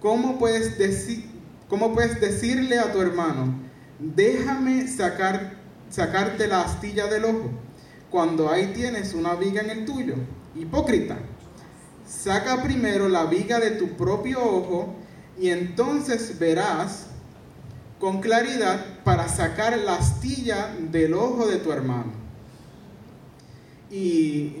¿Cómo 0.00 0.38
puedes, 0.38 0.78
decir, 0.78 1.26
cómo 1.68 1.94
puedes 1.94 2.20
decirle 2.20 2.78
a 2.78 2.92
tu 2.92 3.00
hermano, 3.00 3.54
déjame 3.98 4.86
sacar, 4.88 5.56
sacarte 5.90 6.46
la 6.46 6.62
astilla 6.62 7.06
del 7.06 7.24
ojo, 7.24 7.50
cuando 8.10 8.50
ahí 8.50 8.72
tienes 8.74 9.14
una 9.14 9.34
viga 9.34 9.62
en 9.62 9.70
el 9.70 9.84
tuyo? 9.84 10.14
Hipócrita, 10.54 11.18
saca 12.06 12.62
primero 12.62 13.08
la 13.08 13.26
viga 13.26 13.58
de 13.58 13.72
tu 13.72 13.96
propio 13.96 14.42
ojo 14.42 14.94
y 15.38 15.50
entonces 15.50 16.38
verás 16.38 17.06
con 17.98 18.20
claridad 18.20 18.84
para 19.04 19.28
sacar 19.28 19.76
la 19.78 19.96
astilla 19.96 20.74
del 20.90 21.14
ojo 21.14 21.46
de 21.46 21.56
tu 21.56 21.72
hermano. 21.72 22.25
Y 23.90 24.52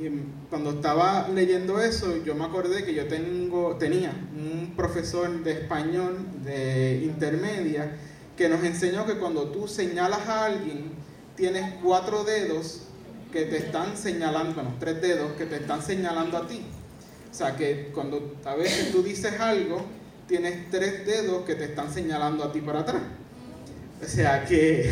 cuando 0.48 0.70
estaba 0.70 1.28
leyendo 1.28 1.80
eso, 1.80 2.22
yo 2.24 2.34
me 2.36 2.44
acordé 2.44 2.84
que 2.84 2.94
yo 2.94 3.08
tengo, 3.08 3.76
tenía 3.76 4.12
un 4.36 4.74
profesor 4.76 5.42
de 5.42 5.52
español 5.52 6.16
de 6.44 7.00
intermedia 7.02 7.96
que 8.36 8.48
nos 8.48 8.62
enseñó 8.62 9.04
que 9.04 9.14
cuando 9.14 9.48
tú 9.48 9.66
señalas 9.66 10.28
a 10.28 10.44
alguien, 10.44 10.92
tienes 11.34 11.74
cuatro 11.82 12.22
dedos 12.22 12.82
que 13.32 13.46
te 13.46 13.56
están 13.56 13.96
señalando, 13.96 14.54
bueno, 14.54 14.74
tres 14.78 15.00
dedos 15.02 15.32
que 15.32 15.46
te 15.46 15.56
están 15.56 15.82
señalando 15.82 16.38
a 16.38 16.46
ti. 16.46 16.62
O 17.30 17.34
sea 17.34 17.56
que 17.56 17.90
cuando 17.92 18.36
a 18.44 18.54
veces 18.54 18.92
tú 18.92 19.02
dices 19.02 19.40
algo, 19.40 19.84
tienes 20.28 20.70
tres 20.70 21.04
dedos 21.04 21.44
que 21.44 21.56
te 21.56 21.64
están 21.64 21.92
señalando 21.92 22.44
a 22.44 22.52
ti 22.52 22.60
para 22.60 22.80
atrás. 22.80 23.02
O 24.02 24.06
sea 24.06 24.44
que 24.44 24.90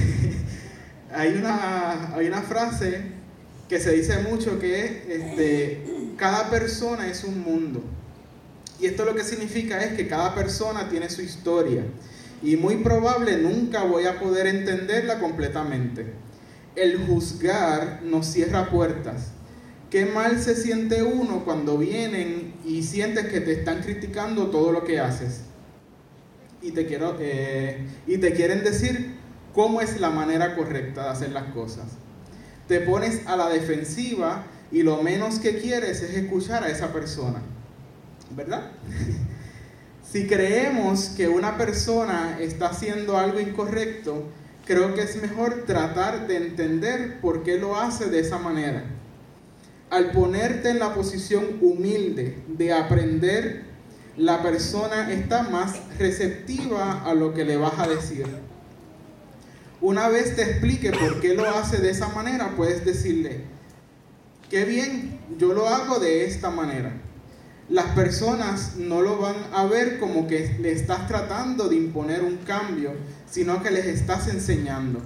hay 1.14 1.34
una, 1.34 2.14
hay 2.16 2.26
una 2.26 2.42
frase 2.42 3.13
que 3.68 3.80
se 3.80 3.92
dice 3.92 4.18
mucho 4.18 4.58
que 4.58 4.84
es, 4.84 4.90
este, 5.08 5.82
cada 6.16 6.50
persona 6.50 7.08
es 7.08 7.24
un 7.24 7.40
mundo. 7.40 7.82
Y 8.80 8.86
esto 8.86 9.04
lo 9.04 9.14
que 9.14 9.24
significa 9.24 9.82
es 9.84 9.94
que 9.94 10.08
cada 10.08 10.34
persona 10.34 10.88
tiene 10.88 11.08
su 11.08 11.22
historia. 11.22 11.84
Y 12.42 12.56
muy 12.56 12.76
probable 12.76 13.38
nunca 13.38 13.84
voy 13.84 14.06
a 14.06 14.18
poder 14.18 14.46
entenderla 14.46 15.18
completamente. 15.18 16.06
El 16.76 17.06
juzgar 17.06 18.00
nos 18.02 18.26
cierra 18.26 18.70
puertas. 18.70 19.28
Qué 19.90 20.06
mal 20.06 20.42
se 20.42 20.56
siente 20.56 21.02
uno 21.02 21.44
cuando 21.44 21.78
vienen 21.78 22.54
y 22.64 22.82
sientes 22.82 23.26
que 23.26 23.40
te 23.40 23.52
están 23.52 23.80
criticando 23.80 24.48
todo 24.48 24.72
lo 24.72 24.84
que 24.84 24.98
haces 24.98 25.42
y 26.64 26.72
te, 26.72 26.86
eh, 27.20 27.78
y 28.06 28.18
te 28.18 28.32
quieren 28.32 28.64
decir 28.64 29.14
cómo 29.52 29.80
es 29.80 30.00
la 30.00 30.10
manera 30.10 30.56
correcta 30.56 31.04
de 31.04 31.08
hacer 31.10 31.30
las 31.30 31.52
cosas. 31.52 31.84
Te 32.68 32.80
pones 32.80 33.26
a 33.26 33.36
la 33.36 33.48
defensiva 33.48 34.44
y 34.72 34.82
lo 34.82 35.02
menos 35.02 35.38
que 35.38 35.58
quieres 35.58 36.02
es 36.02 36.16
escuchar 36.16 36.64
a 36.64 36.68
esa 36.68 36.92
persona. 36.92 37.42
¿Verdad? 38.34 38.70
si 40.10 40.26
creemos 40.26 41.10
que 41.16 41.28
una 41.28 41.56
persona 41.56 42.38
está 42.40 42.68
haciendo 42.68 43.18
algo 43.18 43.40
incorrecto, 43.40 44.24
creo 44.66 44.94
que 44.94 45.02
es 45.02 45.20
mejor 45.20 45.64
tratar 45.66 46.26
de 46.26 46.36
entender 46.36 47.20
por 47.20 47.42
qué 47.42 47.58
lo 47.58 47.76
hace 47.76 48.06
de 48.06 48.20
esa 48.20 48.38
manera. 48.38 48.84
Al 49.90 50.10
ponerte 50.10 50.70
en 50.70 50.78
la 50.78 50.94
posición 50.94 51.58
humilde 51.60 52.42
de 52.48 52.72
aprender 52.72 53.64
la 54.16 54.42
persona 54.42 55.12
está 55.12 55.42
más 55.42 55.74
receptiva 55.98 57.02
a 57.04 57.14
lo 57.14 57.34
que 57.34 57.44
le 57.44 57.56
vas 57.56 57.78
a 57.78 57.88
decir. 57.88 58.26
Una 59.84 60.08
vez 60.08 60.34
te 60.34 60.40
explique 60.40 60.92
por 60.92 61.20
qué 61.20 61.34
lo 61.34 61.44
hace 61.44 61.76
de 61.76 61.90
esa 61.90 62.08
manera, 62.08 62.54
puedes 62.56 62.86
decirle, 62.86 63.42
qué 64.48 64.64
bien, 64.64 65.20
yo 65.36 65.52
lo 65.52 65.68
hago 65.68 65.98
de 65.98 66.24
esta 66.24 66.48
manera. 66.48 67.02
Las 67.68 67.94
personas 67.94 68.76
no 68.78 69.02
lo 69.02 69.18
van 69.18 69.36
a 69.52 69.66
ver 69.66 69.98
como 69.98 70.26
que 70.26 70.56
le 70.58 70.72
estás 70.72 71.06
tratando 71.06 71.68
de 71.68 71.76
imponer 71.76 72.24
un 72.24 72.38
cambio, 72.38 72.94
sino 73.30 73.62
que 73.62 73.70
les 73.70 73.84
estás 73.84 74.28
enseñando. 74.28 75.02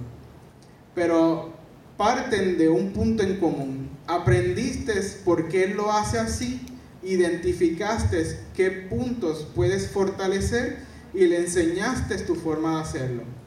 Pero 0.95 1.51
parten 1.97 2.57
de 2.57 2.69
un 2.69 2.93
punto 2.93 3.21
en 3.21 3.35
común. 3.35 3.89
Aprendiste 4.07 4.93
por 5.25 5.49
qué 5.49 5.67
lo 5.67 5.91
hace 5.91 6.19
así 6.19 6.61
identificaste 7.03 8.39
qué 8.55 8.71
puntos 8.71 9.45
puedes 9.53 9.89
fortalecer 9.89 10.77
y 11.13 11.25
le 11.25 11.39
enseñaste 11.39 12.19
tu 12.19 12.35
forma 12.35 12.75
de 12.77 12.81
hacerlo. 12.81 13.38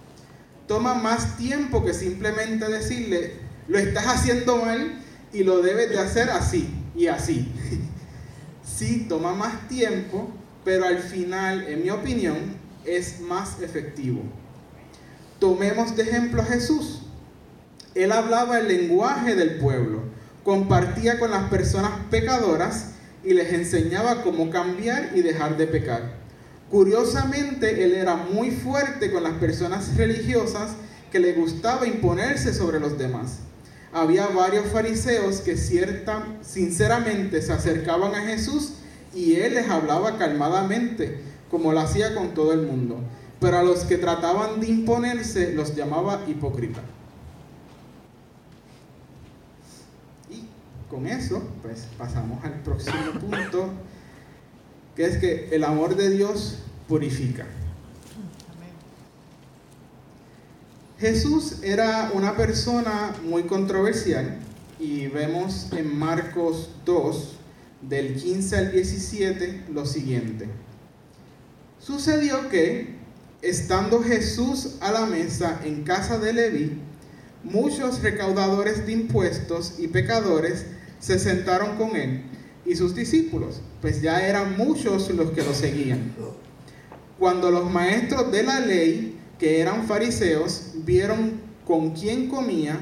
Toma 0.73 0.95
más 0.95 1.37
tiempo 1.37 1.85
que 1.85 1.93
simplemente 1.93 2.67
decirle, 2.67 3.35
lo 3.69 3.77
estás 3.77 4.07
haciendo 4.07 4.57
mal 4.57 5.03
y 5.31 5.45
lo 5.45 5.61
debes 5.61 5.91
de 5.91 5.99
hacer 5.99 6.31
así 6.31 6.67
y 6.97 7.09
así. 7.09 7.53
sí, 8.65 9.05
toma 9.07 9.35
más 9.35 9.69
tiempo, 9.69 10.31
pero 10.65 10.87
al 10.87 11.01
final, 11.01 11.69
en 11.69 11.83
mi 11.83 11.91
opinión, 11.91 12.39
es 12.87 13.21
más 13.21 13.61
efectivo. 13.61 14.23
Tomemos 15.39 15.95
de 15.95 16.05
ejemplo 16.05 16.41
a 16.41 16.47
Jesús. 16.47 17.03
Él 17.95 18.11
hablaba 18.11 18.59
el 18.59 18.69
lenguaje 18.69 19.35
del 19.35 19.59
pueblo, 19.59 20.05
compartía 20.43 21.19
con 21.19 21.33
las 21.33 21.51
personas 21.51 21.93
pecadoras 22.11 22.93
y 23.23 23.35
les 23.35 23.53
enseñaba 23.53 24.23
cómo 24.23 24.49
cambiar 24.49 25.11
y 25.15 25.21
dejar 25.21 25.59
de 25.59 25.67
pecar. 25.67 26.22
Curiosamente, 26.73 27.85
él 27.85 27.93
era 27.93 28.17
muy 28.17 28.51
fuerte 28.51 29.13
con 29.13 29.23
las 29.23 29.35
personas 29.35 29.95
religiosas 29.95 30.71
que 31.11 31.21
le 31.21 31.35
gustaba 31.35 31.87
imponerse 31.87 32.55
sobre 32.55 32.81
los 32.81 32.97
demás. 32.97 33.41
Había 33.93 34.27
varios 34.29 34.65
fariseos 34.69 35.43
que 35.43 35.59
cierta, 35.59 36.25
sinceramente 36.41 37.43
se 37.43 37.53
acercaban 37.53 38.15
a 38.15 38.23
Jesús 38.23 38.73
y 39.15 39.35
él 39.35 39.53
les 39.53 39.69
hablaba 39.69 40.17
calmadamente, 40.17 41.21
como 41.51 41.75
lo 41.75 41.81
hacía 41.81 42.15
con 42.15 42.33
todo 42.33 42.55
el 42.55 42.63
mundo. 42.63 43.01
Pero 43.39 43.59
a 43.59 43.63
los 43.63 43.81
que 43.81 43.99
trataban 43.99 44.59
de 44.59 44.69
imponerse 44.69 45.53
los 45.53 45.77
llamaba 45.77 46.23
hipócritas. 46.27 46.85
con 50.93 51.07
eso, 51.07 51.43
pues 51.63 51.87
pasamos 51.97 52.45
al 52.45 52.53
próximo 52.61 53.13
punto, 53.19 53.71
que 54.97 55.05
es 55.07 55.17
que 55.19 55.49
el 55.53 55.65
amor 55.65 55.97
de 55.97 56.11
Dios 56.11 56.59
purifica. 56.89 57.47
Jesús 60.99 61.57
era 61.63 62.11
una 62.15 62.37
persona 62.37 63.15
muy 63.25 63.45
controversial 63.45 64.39
y 64.79 65.09
vemos 65.09 65.69
en 65.73 65.99
Marcos 65.99 66.71
2, 66.85 67.37
del 67.83 68.15
15 68.15 68.57
al 68.57 68.73
17, 68.73 69.65
lo 69.73 69.85
siguiente. 69.85 70.49
Sucedió 71.81 72.49
que, 72.49 72.95
estando 73.41 74.01
Jesús 74.03 74.77
a 74.81 74.93
la 74.93 75.07
mesa 75.07 75.61
en 75.65 75.83
casa 75.83 76.19
de 76.19 76.33
Leví, 76.33 76.79
muchos 77.43 78.01
recaudadores 78.03 78.87
de 78.87 78.93
impuestos 78.93 79.75
y 79.79 79.89
pecadores 79.89 80.67
se 81.01 81.19
sentaron 81.19 81.77
con 81.77 81.97
él 81.97 82.23
y 82.65 82.77
sus 82.77 82.95
discípulos, 82.95 83.61
pues 83.81 84.03
ya 84.03 84.27
eran 84.27 84.57
muchos 84.57 85.11
los 85.11 85.31
que 85.33 85.43
lo 85.43 85.55
seguían. 85.55 86.15
Cuando 87.19 87.51
los 87.51 87.71
maestros 87.71 88.31
de 88.33 88.43
la 88.43 88.61
ley, 88.61 89.19
que 89.39 89.61
eran 89.61 89.87
fariseos, 89.87 90.73
vieron 90.85 91.41
con 91.67 91.91
quién 91.91 92.29
comía, 92.29 92.79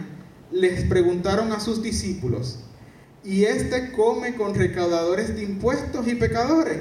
les 0.53 0.85
preguntaron 0.85 1.53
a 1.53 1.61
sus 1.61 1.83
discípulos, 1.83 2.61
¿y 3.25 3.45
este 3.45 3.93
come 3.93 4.35
con 4.35 4.55
recaudadores 4.55 5.35
de 5.37 5.43
impuestos 5.43 6.07
y 6.09 6.15
pecadores? 6.15 6.79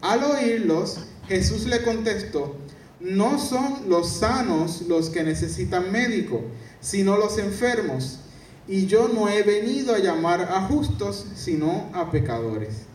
Al 0.00 0.24
oírlos, 0.24 1.06
Jesús 1.28 1.66
le 1.66 1.82
contestó, 1.82 2.56
no 3.00 3.38
son 3.38 3.88
los 3.88 4.08
sanos 4.08 4.82
los 4.88 5.10
que 5.10 5.22
necesitan 5.22 5.92
médico, 5.92 6.42
sino 6.80 7.16
los 7.16 7.38
enfermos. 7.38 8.20
Y 8.68 8.86
yo 8.86 9.08
no 9.08 9.28
he 9.28 9.42
venido 9.42 9.94
a 9.94 9.98
llamar 9.98 10.42
a 10.42 10.62
justos, 10.62 11.26
sino 11.34 11.88
a 11.92 12.10
pecadores. 12.10 12.86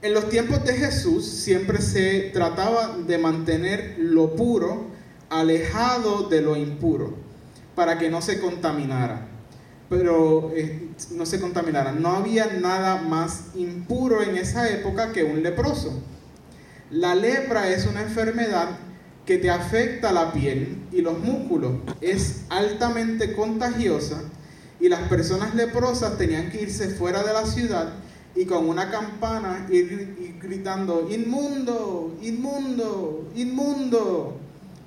En 0.00 0.14
los 0.14 0.28
tiempos 0.28 0.64
de 0.64 0.74
Jesús 0.74 1.24
siempre 1.26 1.82
se 1.82 2.30
trataba 2.32 2.96
de 2.96 3.18
mantener 3.18 3.96
lo 3.98 4.36
puro 4.36 4.86
alejado 5.28 6.28
de 6.28 6.40
lo 6.40 6.56
impuro, 6.56 7.14
para 7.74 7.98
que 7.98 8.08
no 8.08 8.22
se 8.22 8.40
contaminara. 8.40 9.26
Pero 9.90 10.52
eh, 10.54 10.90
no 11.12 11.26
se 11.26 11.40
contaminara. 11.40 11.92
No 11.92 12.10
había 12.10 12.46
nada 12.46 13.02
más 13.02 13.46
impuro 13.56 14.22
en 14.22 14.36
esa 14.36 14.68
época 14.68 15.12
que 15.12 15.24
un 15.24 15.42
leproso. 15.42 16.00
La 16.90 17.14
lepra 17.14 17.68
es 17.68 17.86
una 17.86 18.02
enfermedad 18.02 18.68
que 19.28 19.36
te 19.36 19.50
afecta 19.50 20.10
la 20.10 20.32
piel 20.32 20.86
y 20.90 21.02
los 21.02 21.18
músculos. 21.18 21.72
Es 22.00 22.44
altamente 22.48 23.34
contagiosa 23.34 24.22
y 24.80 24.88
las 24.88 25.06
personas 25.06 25.54
leprosas 25.54 26.16
tenían 26.16 26.50
que 26.50 26.62
irse 26.62 26.88
fuera 26.88 27.22
de 27.22 27.34
la 27.34 27.44
ciudad 27.44 27.92
y 28.34 28.46
con 28.46 28.66
una 28.66 28.90
campana 28.90 29.66
ir, 29.70 30.38
gritando, 30.40 31.10
inmundo, 31.10 32.16
inmundo, 32.22 33.28
inmundo, 33.34 34.38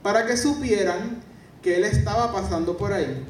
para 0.01 0.25
que 0.25 0.35
supieran 0.35 1.21
que 1.61 1.75
él 1.75 1.83
estaba 1.83 2.33
pasando 2.33 2.77
por 2.77 2.93
ahí. 2.93 3.23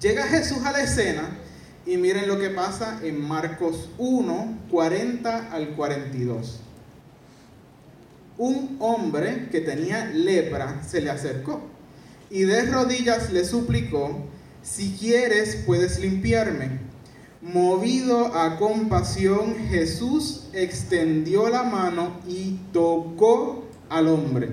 Llega 0.00 0.22
Jesús 0.28 0.58
a 0.64 0.70
la 0.70 0.82
escena 0.82 1.36
y 1.84 1.96
miren 1.96 2.28
lo 2.28 2.38
que 2.38 2.50
pasa 2.50 3.00
en 3.02 3.26
Marcos 3.26 3.88
1, 3.98 4.58
40 4.70 5.52
al 5.52 5.70
42 5.70 6.60
un 8.38 8.76
hombre 8.80 9.48
que 9.50 9.60
tenía 9.60 10.06
lepra 10.06 10.82
se 10.86 11.00
le 11.00 11.10
acercó 11.10 11.76
y 12.30 12.42
de 12.42 12.66
rodillas 12.66 13.32
le 13.32 13.44
suplicó, 13.44 14.26
si 14.62 14.96
quieres 14.98 15.62
puedes 15.64 15.98
limpiarme. 16.00 16.80
Movido 17.40 18.34
a 18.34 18.58
compasión, 18.58 19.54
Jesús 19.68 20.48
extendió 20.52 21.48
la 21.48 21.62
mano 21.62 22.20
y 22.26 22.58
tocó 22.72 23.64
al 23.88 24.08
hombre, 24.08 24.48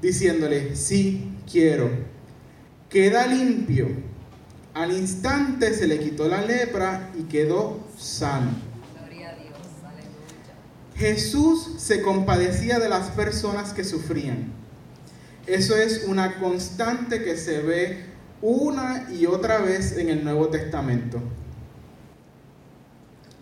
diciéndole, 0.00 0.74
sí, 0.74 1.32
quiero, 1.50 1.90
queda 2.88 3.26
limpio. 3.26 3.88
Al 4.72 4.92
instante 4.92 5.74
se 5.74 5.86
le 5.86 5.98
quitó 5.98 6.28
la 6.28 6.40
lepra 6.40 7.10
y 7.18 7.24
quedó 7.24 7.80
sano. 7.98 8.71
Jesús 10.96 11.70
se 11.78 12.02
compadecía 12.02 12.78
de 12.78 12.88
las 12.88 13.10
personas 13.10 13.72
que 13.72 13.84
sufrían. 13.84 14.52
Eso 15.46 15.76
es 15.76 16.04
una 16.06 16.38
constante 16.38 17.24
que 17.24 17.36
se 17.36 17.60
ve 17.60 18.04
una 18.40 19.08
y 19.12 19.26
otra 19.26 19.58
vez 19.58 19.96
en 19.96 20.08
el 20.08 20.24
Nuevo 20.24 20.48
Testamento. 20.48 21.20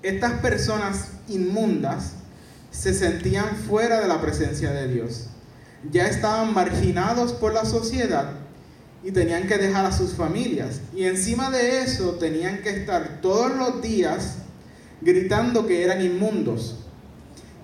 Estas 0.02 0.40
personas 0.40 1.08
inmundas 1.28 2.14
se 2.70 2.94
sentían 2.94 3.56
fuera 3.56 4.00
de 4.00 4.08
la 4.08 4.20
presencia 4.20 4.70
de 4.70 4.88
Dios. 4.88 5.26
Ya 5.90 6.06
estaban 6.06 6.54
marginados 6.54 7.32
por 7.32 7.52
la 7.52 7.64
sociedad 7.64 8.32
y 9.02 9.12
tenían 9.12 9.46
que 9.46 9.58
dejar 9.58 9.86
a 9.86 9.92
sus 9.92 10.12
familias. 10.12 10.80
Y 10.94 11.04
encima 11.04 11.50
de 11.50 11.82
eso 11.82 12.12
tenían 12.12 12.62
que 12.62 12.70
estar 12.70 13.20
todos 13.20 13.54
los 13.56 13.82
días 13.82 14.36
gritando 15.00 15.66
que 15.66 15.82
eran 15.84 16.02
inmundos. 16.02 16.79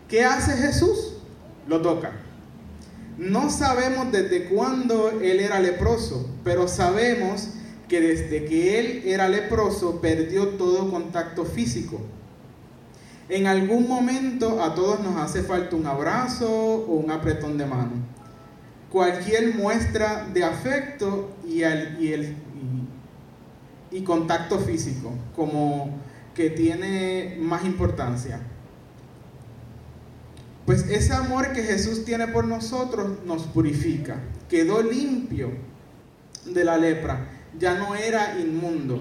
¿Qué 0.09 0.25
hace 0.25 0.57
Jesús? 0.57 1.15
Lo 1.67 1.81
toca. 1.83 2.13
No 3.19 3.51
sabemos 3.51 4.13
desde 4.13 4.45
cuándo 4.45 5.11
él 5.11 5.41
era 5.41 5.59
leproso, 5.59 6.29
pero 6.45 6.69
sabemos 6.69 7.49
que 7.89 8.01
desde 8.01 8.45
que 8.45 8.79
él 8.79 9.03
era 9.07 9.29
leproso 9.29 10.01
perdió 10.01 10.51
todo 10.51 10.91
contacto 10.91 11.45
físico. 11.45 12.01
En 13.29 13.47
algún 13.47 13.89
momento 13.89 14.63
a 14.63 14.75
todos 14.75 15.01
nos 15.01 15.17
hace 15.17 15.43
falta 15.43 15.75
un 15.75 15.87
abrazo 15.87 16.49
o 16.49 16.95
un 16.95 17.11
apretón 17.11 17.59
de 17.59 17.67
mano. 17.67 17.93
Cualquier 18.93 19.55
muestra 19.57 20.29
de 20.33 20.45
afecto 20.45 21.31
y, 21.45 21.63
contacto 24.05 24.59
físico 24.61 25.11
como 25.35 25.99
que 26.35 26.51
tiene 26.51 27.37
más 27.41 27.65
importancia. 27.65 28.41
Pues 30.67 30.91
ese 30.91 31.13
amor 31.13 31.53
que 31.53 31.63
Jesús 31.63 32.05
tiene 32.05 32.27
por 32.27 32.45
nosotros 32.45 33.25
nos 33.25 33.45
purifica. 33.45 34.21
Quedó 34.49 34.83
limpio 34.83 35.53
de 36.45 36.65
la 36.65 36.77
lepra. 36.77 37.29
Ya 37.57 37.79
no 37.79 37.95
era 37.95 38.41
inmundo. 38.41 39.01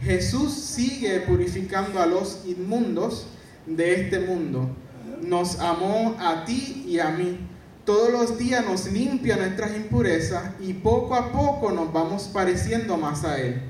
Jesús 0.00 0.52
sigue 0.52 1.20
purificando 1.20 1.98
a 1.98 2.04
los 2.04 2.42
inmundos 2.44 3.26
de 3.64 4.02
este 4.02 4.20
mundo. 4.20 4.68
Nos 5.22 5.60
amó 5.60 6.14
a 6.20 6.44
ti 6.44 6.84
y 6.86 6.98
a 6.98 7.08
mí. 7.08 7.38
Todos 7.86 8.12
los 8.12 8.36
días 8.36 8.62
nos 8.66 8.92
limpia 8.92 9.36
nuestras 9.36 9.74
impurezas 9.74 10.50
y 10.60 10.74
poco 10.74 11.14
a 11.14 11.32
poco 11.32 11.72
nos 11.72 11.90
vamos 11.90 12.24
pareciendo 12.24 12.98
más 12.98 13.24
a 13.24 13.40
Él. 13.40 13.62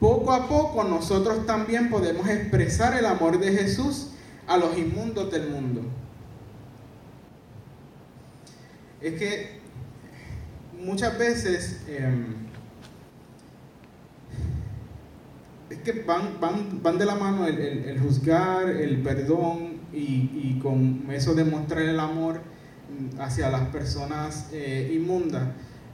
Poco 0.00 0.32
a 0.32 0.48
poco 0.48 0.82
nosotros 0.84 1.44
también 1.44 1.90
podemos 1.90 2.26
expresar 2.26 2.96
el 2.96 3.04
amor 3.04 3.38
de 3.38 3.52
Jesús 3.52 4.12
a 4.46 4.56
los 4.56 4.78
inmundos 4.78 5.30
del 5.30 5.50
mundo. 5.50 5.82
Es 9.02 9.14
que 9.14 9.62
muchas 10.80 11.18
veces 11.18 11.80
em, 11.88 12.42
es 15.70 15.78
que 15.78 16.02
van, 16.02 16.38
van, 16.82 16.98
de 16.98 17.04
la 17.04 17.14
mano 17.14 17.46
el, 17.46 17.98
juzgar, 18.00 18.68
el 18.68 19.02
perdón 19.02 19.80
y, 19.92 20.58
con 20.62 21.06
eso 21.10 21.34
demostrar 21.34 21.82
el 21.82 21.98
amor 21.98 22.40
hacia 23.18 23.50
las 23.50 23.68
personas 23.68 24.48
eh, 24.52 24.92
inmundas. 24.94 25.48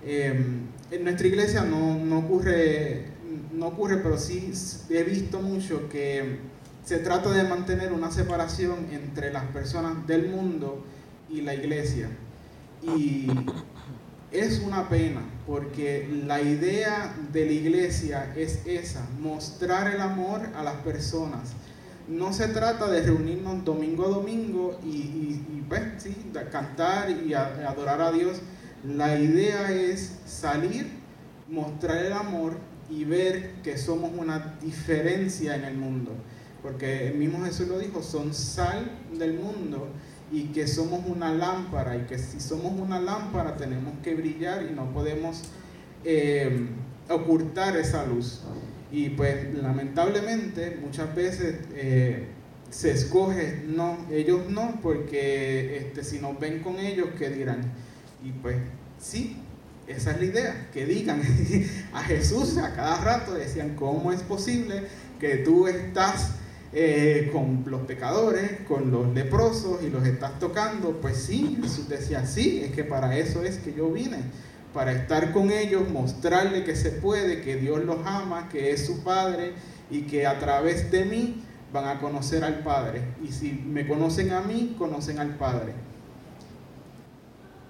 Em, 0.04 0.66
en 0.90 1.04
nuestra 1.04 1.26
iglesia 1.26 1.62
no, 1.62 2.18
ocurre, 2.18 3.06
no 3.52 3.68
ocurre, 3.68 3.98
pero 3.98 4.18
sí 4.18 4.52
he 4.90 5.02
visto 5.04 5.40
mucho 5.40 5.88
que 5.88 6.38
se 6.84 6.98
trata 6.98 7.30
de 7.30 7.44
mantener 7.44 7.92
una 7.92 8.10
separación 8.10 8.86
entre 8.90 9.32
las 9.32 9.44
personas 9.44 10.06
del 10.06 10.28
mundo 10.28 10.84
y 11.30 11.42
la 11.42 11.54
iglesia. 11.54 12.08
Y 12.82 13.28
es 14.30 14.60
una 14.60 14.88
pena 14.88 15.22
porque 15.46 16.08
la 16.26 16.40
idea 16.40 17.14
de 17.32 17.46
la 17.46 17.52
iglesia 17.52 18.32
es 18.36 18.60
esa, 18.66 19.06
mostrar 19.20 19.94
el 19.94 20.00
amor 20.00 20.42
a 20.54 20.62
las 20.62 20.76
personas. 20.76 21.52
No 22.06 22.32
se 22.32 22.48
trata 22.48 22.88
de 22.88 23.02
reunirnos 23.02 23.64
domingo 23.64 24.06
a 24.06 24.08
domingo 24.08 24.78
y, 24.84 25.40
pues, 25.68 25.82
cantar 26.50 27.10
y 27.10 27.34
adorar 27.34 28.00
a 28.00 28.12
Dios. 28.12 28.40
La 28.84 29.18
idea 29.18 29.72
es 29.72 30.18
salir, 30.26 30.90
mostrar 31.48 32.04
el 32.04 32.12
amor 32.12 32.58
y 32.90 33.04
ver 33.04 33.54
que 33.62 33.76
somos 33.76 34.10
una 34.16 34.56
diferencia 34.62 35.56
en 35.56 35.64
el 35.64 35.76
mundo. 35.76 36.12
Porque 36.62 37.08
el 37.08 37.14
mismo 37.14 37.44
Jesús 37.44 37.68
lo 37.68 37.78
dijo, 37.78 38.02
son 38.02 38.34
sal 38.34 38.90
del 39.18 39.34
mundo 39.34 39.88
y 40.30 40.44
que 40.48 40.66
somos 40.66 41.06
una 41.06 41.32
lámpara 41.32 41.96
y 41.96 42.00
que 42.02 42.18
si 42.18 42.40
somos 42.40 42.78
una 42.78 43.00
lámpara 43.00 43.56
tenemos 43.56 43.94
que 44.02 44.14
brillar 44.14 44.66
y 44.70 44.74
no 44.74 44.92
podemos 44.92 45.42
eh, 46.04 46.66
ocultar 47.08 47.76
esa 47.76 48.04
luz. 48.06 48.42
Y 48.90 49.10
pues 49.10 49.54
lamentablemente 49.54 50.78
muchas 50.82 51.14
veces 51.14 51.56
eh, 51.74 52.26
se 52.70 52.90
escoge 52.92 53.62
no, 53.66 53.98
ellos 54.10 54.48
no, 54.50 54.78
porque 54.82 55.78
este, 55.78 56.04
si 56.04 56.18
nos 56.18 56.38
ven 56.38 56.60
con 56.60 56.78
ellos, 56.78 57.08
¿qué 57.18 57.30
dirán? 57.30 57.60
Y 58.24 58.32
pues 58.32 58.56
sí, 58.98 59.36
esa 59.86 60.12
es 60.12 60.18
la 60.18 60.24
idea, 60.24 60.68
que 60.72 60.84
digan 60.84 61.22
a 61.92 62.02
Jesús 62.02 62.58
a 62.58 62.74
cada 62.74 63.02
rato, 63.02 63.34
decían, 63.34 63.74
¿cómo 63.74 64.12
es 64.12 64.22
posible 64.22 64.82
que 65.18 65.36
tú 65.38 65.66
estás 65.66 66.32
eh, 66.72 67.30
con 67.32 67.64
los 67.66 67.82
pecadores, 67.82 68.60
con 68.68 68.90
los 68.90 69.14
leprosos 69.14 69.82
y 69.82 69.88
los 69.88 70.06
estás 70.06 70.38
tocando. 70.38 71.00
Pues 71.00 71.16
sí, 71.16 71.58
Jesús 71.62 71.88
decía, 71.88 72.26
sí, 72.26 72.62
es 72.62 72.72
que 72.72 72.84
para 72.84 73.16
eso 73.16 73.42
es 73.42 73.58
que 73.58 73.72
yo 73.72 73.90
vine, 73.90 74.18
para 74.74 74.92
estar 74.92 75.32
con 75.32 75.50
ellos, 75.50 75.88
mostrarle 75.90 76.64
que 76.64 76.76
se 76.76 76.90
puede, 76.90 77.40
que 77.40 77.56
Dios 77.56 77.84
los 77.84 78.04
ama, 78.06 78.48
que 78.48 78.72
es 78.72 78.84
su 78.84 79.02
Padre 79.02 79.52
y 79.90 80.02
que 80.02 80.26
a 80.26 80.38
través 80.38 80.90
de 80.90 81.04
mí 81.06 81.42
van 81.72 81.88
a 81.88 82.00
conocer 82.00 82.44
al 82.44 82.58
Padre. 82.60 83.02
Y 83.22 83.28
si 83.28 83.52
me 83.52 83.86
conocen 83.88 84.32
a 84.32 84.42
mí, 84.42 84.74
conocen 84.78 85.18
al 85.18 85.36
Padre. 85.36 85.72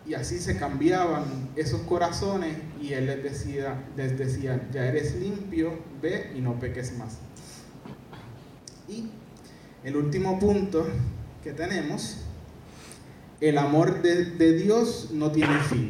Y 0.07 0.15
así 0.15 0.39
se 0.39 0.57
cambiaban 0.57 1.51
esos 1.55 1.83
corazones 1.83 2.57
y 2.81 2.95
Él 2.95 3.07
les 3.07 3.23
decía, 3.23 3.85
les 3.95 4.19
decía, 4.19 4.67
ya 4.73 4.87
eres 4.87 5.15
limpio, 5.17 5.79
ve 6.01 6.33
y 6.35 6.41
no 6.41 6.59
peques 6.59 6.97
más. 6.97 7.19
Y 8.89 9.11
el 9.85 9.97
último 9.97 10.39
punto 10.39 10.87
que 11.43 11.53
tenemos, 11.53 12.19
el 13.41 13.59
amor 13.59 14.03
de, 14.03 14.25
de 14.25 14.55
Dios 14.55 15.11
no 15.13 15.31
tiene 15.31 15.59
fin. 15.61 15.89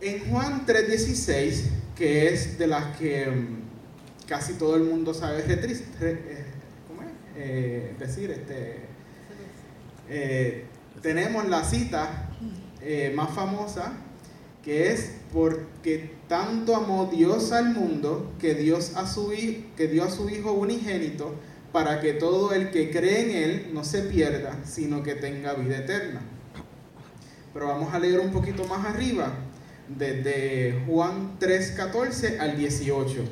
En 0.00 0.30
Juan 0.30 0.66
3:16, 0.66 1.62
que 1.96 2.28
es 2.28 2.58
de 2.58 2.66
las 2.66 2.96
que 2.96 3.26
mm, 3.26 4.26
casi 4.26 4.54
todo 4.54 4.76
el 4.76 4.82
mundo 4.82 5.14
sabe 5.14 5.44
eh, 5.46 6.44
¿cómo 6.88 7.02
es? 7.02 7.08
Eh, 7.36 7.94
decir, 7.98 8.30
este, 8.30 8.80
eh, 10.08 10.64
tenemos 11.00 11.48
la 11.48 11.64
cita 11.64 12.28
más 13.14 13.30
famosa 13.30 13.92
que 14.62 14.92
es 14.92 15.10
porque 15.32 16.12
tanto 16.28 16.76
amó 16.76 17.10
Dios 17.12 17.52
al 17.52 17.70
mundo 17.70 18.32
que, 18.38 18.54
Dios 18.54 18.92
a 18.96 19.06
su, 19.06 19.32
que 19.76 19.88
dio 19.88 20.04
a 20.04 20.10
su 20.10 20.28
Hijo 20.28 20.52
unigénito 20.52 21.34
para 21.72 22.00
que 22.00 22.12
todo 22.12 22.52
el 22.52 22.70
que 22.70 22.90
cree 22.90 23.22
en 23.22 23.30
Él 23.30 23.70
no 23.72 23.82
se 23.82 24.02
pierda, 24.02 24.58
sino 24.64 25.02
que 25.02 25.14
tenga 25.14 25.54
vida 25.54 25.78
eterna. 25.78 26.20
Pero 27.52 27.66
vamos 27.66 27.92
a 27.92 27.98
leer 27.98 28.20
un 28.20 28.30
poquito 28.30 28.64
más 28.66 28.86
arriba, 28.86 29.32
desde 29.88 30.84
Juan 30.86 31.38
3:14 31.40 32.38
al 32.38 32.56
18. 32.56 33.24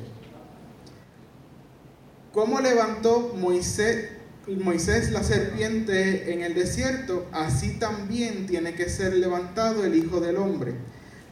¿Cómo 2.33 2.61
levantó 2.61 3.35
Moisés, 3.37 4.11
Moisés 4.47 5.11
la 5.11 5.23
serpiente 5.23 6.33
en 6.33 6.43
el 6.43 6.55
desierto? 6.55 7.27
Así 7.33 7.79
también 7.79 8.47
tiene 8.47 8.75
que 8.75 8.89
ser 8.89 9.15
levantado 9.15 9.85
el 9.85 9.95
Hijo 9.95 10.21
del 10.21 10.37
Hombre 10.37 10.75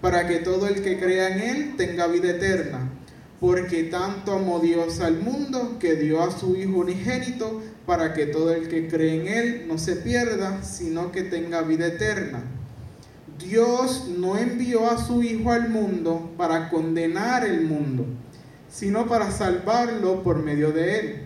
para 0.01 0.27
que 0.29 0.39
todo 0.39 0.69
el 0.69 0.83
que 0.83 0.99
crea 0.99 1.29
en 1.29 1.41
Él 1.41 1.75
tenga 1.77 2.07
vida 2.07 2.31
eterna. 2.31 2.91
Porque 3.41 3.85
tanto 3.85 4.33
amó 4.33 4.59
Dios 4.61 5.01
al 5.01 5.21
mundo 5.21 5.79
que 5.79 5.95
dio 5.95 6.23
a 6.23 6.37
su 6.37 6.57
Hijo 6.57 6.79
unigénito, 6.79 7.63
para 7.87 8.13
que 8.13 8.27
todo 8.27 8.53
el 8.53 8.69
que 8.69 8.89
cree 8.89 9.21
en 9.21 9.29
Él 9.29 9.65
no 9.67 9.79
se 9.79 9.97
pierda, 9.97 10.63
sino 10.63 11.11
que 11.13 11.23
tenga 11.23 11.63
vida 11.63 11.87
eterna. 11.87 12.43
Dios 13.39 14.09
no 14.19 14.37
envió 14.37 14.91
a 14.91 14.99
su 14.99 15.23
Hijo 15.23 15.53
al 15.53 15.69
mundo 15.69 16.33
para 16.37 16.69
condenar 16.69 17.45
el 17.45 17.63
mundo, 17.63 18.05
sino 18.69 19.07
para 19.07 19.31
salvarlo 19.31 20.23
por 20.23 20.43
medio 20.43 20.73
de 20.73 20.99
Él. 20.99 21.23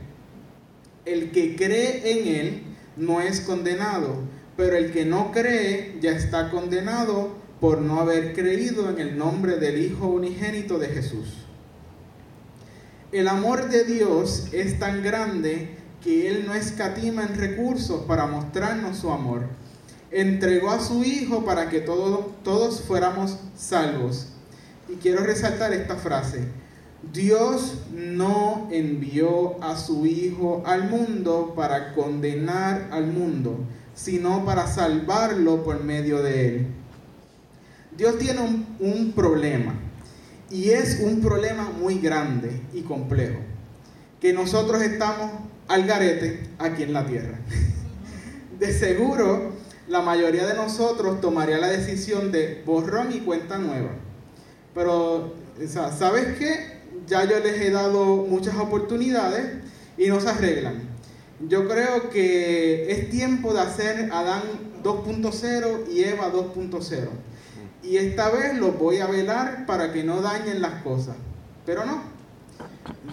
El 1.04 1.30
que 1.32 1.56
cree 1.56 2.12
en 2.12 2.28
Él 2.46 2.62
no 2.96 3.20
es 3.20 3.40
condenado, 3.40 4.18
pero 4.56 4.76
el 4.76 4.92
que 4.92 5.04
no 5.04 5.32
cree 5.32 5.96
ya 6.00 6.12
está 6.12 6.50
condenado 6.50 7.41
por 7.62 7.80
no 7.80 8.00
haber 8.00 8.32
creído 8.32 8.90
en 8.90 8.98
el 8.98 9.16
nombre 9.16 9.56
del 9.56 9.80
Hijo 9.80 10.08
unigénito 10.08 10.80
de 10.80 10.88
Jesús. 10.88 11.28
El 13.12 13.28
amor 13.28 13.68
de 13.68 13.84
Dios 13.84 14.48
es 14.50 14.80
tan 14.80 15.04
grande 15.04 15.76
que 16.02 16.26
Él 16.26 16.44
no 16.44 16.54
escatima 16.54 17.22
en 17.22 17.38
recursos 17.38 18.02
para 18.02 18.26
mostrarnos 18.26 18.96
su 18.96 19.12
amor. 19.12 19.42
Entregó 20.10 20.72
a 20.72 20.80
su 20.80 21.04
Hijo 21.04 21.44
para 21.44 21.70
que 21.70 21.78
todos 21.78 22.80
fuéramos 22.80 23.38
salvos. 23.56 24.30
Y 24.88 24.96
quiero 24.96 25.22
resaltar 25.22 25.72
esta 25.72 25.94
frase. 25.94 26.48
Dios 27.12 27.76
no 27.92 28.66
envió 28.72 29.62
a 29.62 29.76
su 29.76 30.04
Hijo 30.04 30.64
al 30.66 30.90
mundo 30.90 31.52
para 31.54 31.94
condenar 31.94 32.88
al 32.90 33.06
mundo, 33.06 33.56
sino 33.94 34.44
para 34.44 34.66
salvarlo 34.66 35.62
por 35.62 35.84
medio 35.84 36.24
de 36.24 36.48
Él. 36.48 36.81
Dios 37.96 38.18
tiene 38.18 38.40
un, 38.80 39.12
problema 39.12 39.74
y 40.50 40.70
es 40.70 41.00
un 41.00 41.20
problema 41.20 41.70
muy 41.78 41.98
grande 41.98 42.62
y 42.72 42.82
complejo, 42.82 43.38
que 44.18 44.32
nosotros 44.32 44.80
estamos 44.80 45.30
al 45.68 45.86
garete 45.86 46.48
aquí 46.58 46.84
en 46.84 46.94
la 46.94 47.04
tierra. 47.04 47.38
De 48.58 48.72
seguro, 48.72 49.52
la 49.88 50.00
mayoría 50.00 50.46
de 50.46 50.54
nosotros 50.54 51.20
tomaría 51.20 51.58
la 51.58 51.68
decisión 51.68 52.30
de 52.30 52.62
borrón 52.64 53.12
y 53.12 53.18
cuenta 53.20 53.58
nueva. 53.58 53.90
Pero, 54.74 55.34
¿sabes 55.66 56.38
qué? 56.38 56.80
Ya 57.06 57.24
yo 57.24 57.40
les 57.40 57.60
he 57.60 57.70
dado 57.70 58.16
muchas 58.28 58.54
oportunidades 58.56 59.58
y 59.98 60.06
no 60.06 60.20
se 60.20 60.28
arreglan. 60.28 60.88
Yo 61.48 61.66
creo 61.66 62.08
que 62.10 62.92
es 62.92 63.10
tiempo 63.10 63.52
de 63.52 63.60
hacer 63.60 64.10
Adán 64.12 64.42
2.0 64.84 65.90
y 65.92 66.04
Eva 66.04 66.32
2.0 66.32 67.08
y 67.82 67.96
esta 67.96 68.30
vez 68.30 68.58
los 68.58 68.78
voy 68.78 68.98
a 68.98 69.06
velar 69.06 69.66
para 69.66 69.92
que 69.92 70.04
no 70.04 70.22
dañen 70.22 70.62
las 70.62 70.82
cosas. 70.82 71.16
Pero 71.66 71.84
no. 71.84 72.02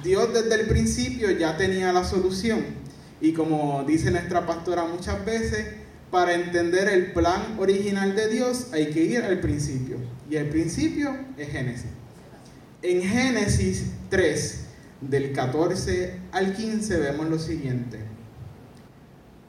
Dios 0.03 0.33
desde 0.33 0.61
el 0.61 0.67
principio 0.67 1.31
ya 1.31 1.57
tenía 1.57 1.91
la 1.91 2.03
solución. 2.03 2.63
Y 3.21 3.33
como 3.33 3.83
dice 3.83 4.11
nuestra 4.11 4.45
pastora 4.45 4.85
muchas 4.85 5.25
veces, 5.25 5.65
para 6.11 6.33
entender 6.33 6.87
el 6.89 7.11
plan 7.11 7.57
original 7.59 8.15
de 8.15 8.29
Dios 8.29 8.67
hay 8.71 8.91
que 8.91 9.03
ir 9.03 9.23
al 9.23 9.39
principio. 9.39 9.97
Y 10.29 10.35
el 10.35 10.49
principio 10.49 11.15
es 11.37 11.49
Génesis. 11.49 11.91
En 12.81 13.01
Génesis 13.01 13.91
3, 14.09 14.65
del 15.01 15.33
14 15.33 16.13
al 16.31 16.55
15, 16.55 16.97
vemos 16.97 17.29
lo 17.29 17.39
siguiente. 17.39 17.99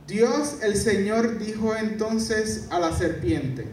Dios 0.06 0.56
el 0.62 0.76
Señor 0.76 1.38
dijo 1.38 1.76
entonces 1.76 2.66
a 2.70 2.80
la 2.80 2.96
serpiente, 2.96 3.66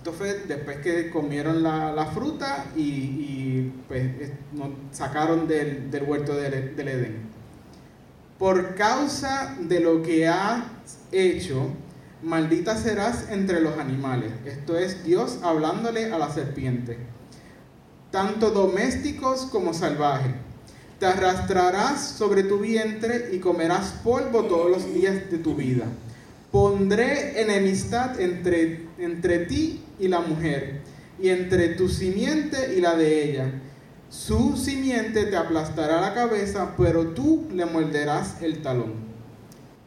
esto 0.00 0.14
fue 0.14 0.32
después 0.48 0.78
que 0.78 1.10
comieron 1.10 1.62
la, 1.62 2.10
fruta 2.14 2.64
y, 2.74 3.70
pues, 3.86 4.30
sacaron 4.92 5.46
del, 5.46 5.90
huerto 6.06 6.34
del, 6.34 6.74
del, 6.74 6.88
Edén. 6.88 7.16
Por 8.38 8.76
causa 8.76 9.54
de 9.60 9.80
lo 9.80 10.00
que 10.02 10.26
has 10.26 10.64
hecho, 11.12 11.68
maldita 12.22 12.78
serás 12.78 13.28
entre 13.28 13.60
los 13.60 13.78
animales. 13.78 14.32
Esto 14.46 14.78
es 14.78 15.04
Dios 15.04 15.40
hablándole 15.42 16.10
a 16.10 16.18
la 16.18 16.30
serpiente. 16.30 16.96
Tanto 18.10 18.52
domésticos 18.52 19.42
como 19.52 19.74
salvajes. 19.74 20.32
Te 20.98 21.04
arrastrarás 21.04 22.08
sobre 22.08 22.42
tu 22.44 22.58
vientre 22.58 23.28
y 23.34 23.38
comerás 23.38 23.92
polvo 24.02 24.44
todos 24.44 24.70
los 24.70 24.94
días 24.94 25.30
de 25.30 25.36
tu 25.36 25.56
vida. 25.56 25.84
Pondré 26.50 27.42
enemistad 27.42 28.18
entre, 28.18 28.86
entre 28.98 29.40
ti 29.40 29.84
y 30.00 30.08
la 30.08 30.20
mujer, 30.20 30.80
y 31.20 31.28
entre 31.28 31.68
tu 31.70 31.88
simiente 31.88 32.74
y 32.76 32.80
la 32.80 32.96
de 32.96 33.24
ella. 33.24 33.52
Su 34.08 34.56
simiente 34.56 35.26
te 35.26 35.36
aplastará 35.36 36.00
la 36.00 36.14
cabeza, 36.14 36.74
pero 36.76 37.08
tú 37.08 37.46
le 37.52 37.66
morderás 37.66 38.42
el 38.42 38.62
talón. 38.62 38.94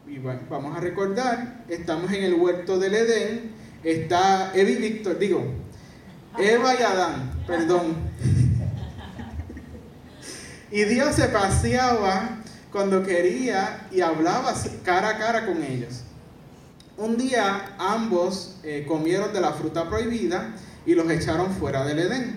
Y 0.06 0.18
vamos 0.18 0.76
a 0.76 0.80
recordar, 0.80 1.64
estamos 1.68 2.12
en 2.12 2.24
el 2.24 2.34
huerto 2.34 2.78
del 2.78 2.94
Edén, 2.94 3.50
está 3.82 4.52
Eva 4.54 4.70
Eva 6.38 6.74
y 6.74 6.82
Adán, 6.82 7.32
perdón. 7.46 7.96
Y 10.70 10.84
Dios 10.84 11.14
se 11.14 11.28
paseaba 11.28 12.38
cuando 12.72 13.02
quería 13.02 13.86
y 13.92 14.00
hablaba 14.00 14.54
cara 14.82 15.10
a 15.10 15.18
cara 15.18 15.46
con 15.46 15.62
ellos. 15.62 16.03
Un 16.96 17.16
día 17.16 17.74
ambos 17.76 18.54
eh, 18.62 18.84
comieron 18.86 19.32
de 19.32 19.40
la 19.40 19.52
fruta 19.52 19.88
prohibida 19.88 20.54
y 20.86 20.94
los 20.94 21.10
echaron 21.10 21.50
fuera 21.50 21.84
del 21.84 21.98
Edén. 21.98 22.36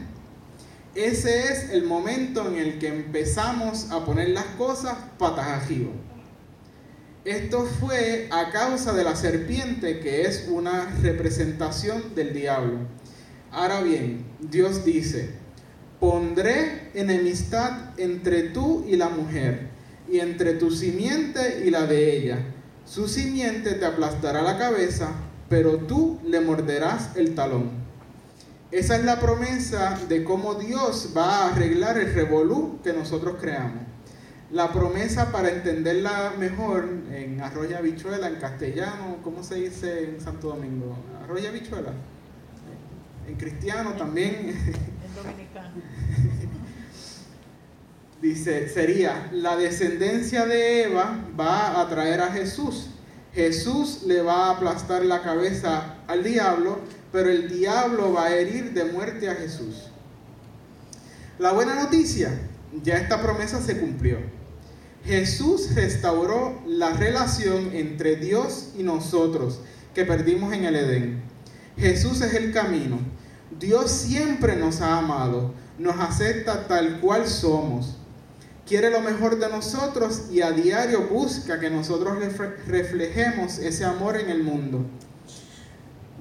Ese 0.96 1.54
es 1.54 1.70
el 1.70 1.84
momento 1.84 2.48
en 2.48 2.56
el 2.58 2.80
que 2.80 2.88
empezamos 2.88 3.92
a 3.92 4.04
poner 4.04 4.30
las 4.30 4.46
cosas 4.58 4.98
patas 5.20 5.46
arriba. 5.46 5.92
Esto 7.24 7.68
fue 7.80 8.30
a 8.32 8.50
causa 8.50 8.94
de 8.94 9.04
la 9.04 9.16
serpiente, 9.16 10.00
que 10.00 10.24
es 10.24 10.48
una 10.50 10.90
representación 11.04 12.16
del 12.16 12.34
diablo. 12.34 12.80
Ahora 13.52 13.82
bien, 13.82 14.26
Dios 14.40 14.84
dice, 14.84 15.30
pondré 16.00 16.90
enemistad 16.96 17.92
entre 17.98 18.44
tú 18.44 18.84
y 18.88 18.96
la 18.96 19.10
mujer, 19.10 19.68
y 20.10 20.20
entre 20.20 20.54
tu 20.54 20.72
simiente 20.72 21.64
y 21.64 21.70
la 21.70 21.86
de 21.86 22.18
ella 22.18 22.40
su 22.88 23.10
simiente 23.10 23.74
te 23.74 23.86
aplastará 23.86 24.42
la 24.42 24.58
cabeza, 24.58 25.10
pero 25.50 25.78
tú 25.78 26.20
le 26.24 26.40
morderás 26.40 27.18
el 27.18 27.36
talón. 27.36 27.70
Esa 28.72 28.96
es 28.96 29.04
la 29.04 29.20
promesa 29.20 30.00
de 30.08 30.24
cómo 30.24 30.56
Dios 30.56 31.14
va 31.16 31.44
a 31.44 31.52
arreglar 31.52 31.98
el 31.98 32.14
revolú 32.14 32.80
que 32.84 32.94
nosotros 32.94 33.36
creamos. 33.40 33.84
La 34.52 34.72
promesa, 34.72 35.34
para 35.34 35.50
entenderla 35.50 36.34
mejor, 36.40 36.88
en 37.12 37.42
arroya 37.42 37.82
bichuela, 37.82 38.30
en 38.30 38.36
castellano, 38.36 39.18
¿cómo 39.22 39.44
se 39.44 39.56
dice 39.56 40.06
en 40.06 40.22
Santo 40.22 40.48
Domingo? 40.48 40.96
Arroya 41.24 41.52
bichuela. 41.52 41.92
En 43.28 43.36
cristiano 43.36 43.92
también. 43.94 44.56
En 44.56 45.16
dominicano. 45.16 45.76
Dice, 48.22 48.68
sería, 48.70 49.30
la 49.32 49.56
descendencia 49.56 50.46
de 50.46 50.84
Eva 50.84 51.24
va 51.40 51.80
a 51.80 51.88
traer 51.88 52.22
a 52.22 52.32
Jesús. 52.32 52.88
Jesús 53.34 54.04
le 54.08 54.22
va 54.22 54.48
a 54.48 54.52
aplastar 54.52 55.06
la 55.06 55.22
cabeza 55.22 55.98
al 56.08 56.24
diablo, 56.24 56.80
pero 57.12 57.30
el 57.30 57.48
diablo 57.48 58.14
va 58.14 58.26
a 58.26 58.36
herir 58.36 58.74
de 58.74 58.86
muerte 58.86 59.30
a 59.30 59.36
Jesús. 59.36 59.84
La 61.38 61.52
buena 61.52 61.76
noticia, 61.76 62.32
ya 62.82 62.96
esta 62.96 63.22
promesa 63.22 63.62
se 63.62 63.80
cumplió. 63.80 64.18
Jesús 65.06 65.76
restauró 65.76 66.60
la 66.66 66.94
relación 66.94 67.70
entre 67.74 68.16
Dios 68.16 68.70
y 68.76 68.82
nosotros 68.82 69.62
que 69.94 70.06
perdimos 70.06 70.54
en 70.54 70.66
el 70.66 70.76
Edén. 70.76 71.22
Jesús 71.78 72.22
es 72.22 72.34
el 72.34 72.52
camino. 72.52 72.98
Dios 73.60 73.92
siempre 73.92 74.56
nos 74.56 74.82
ha 74.82 74.98
amado, 74.98 75.54
nos 75.78 76.00
acepta 76.00 76.68
tal 76.68 77.00
cual 77.00 77.28
somos. 77.28 77.97
Quiere 78.68 78.90
lo 78.90 79.00
mejor 79.00 79.40
de 79.40 79.48
nosotros 79.48 80.24
y 80.30 80.42
a 80.42 80.52
diario 80.52 81.08
busca 81.08 81.58
que 81.58 81.70
nosotros 81.70 82.18
reflejemos 82.68 83.60
ese 83.60 83.86
amor 83.86 84.18
en 84.18 84.30
el 84.30 84.44
mundo. 84.44 84.86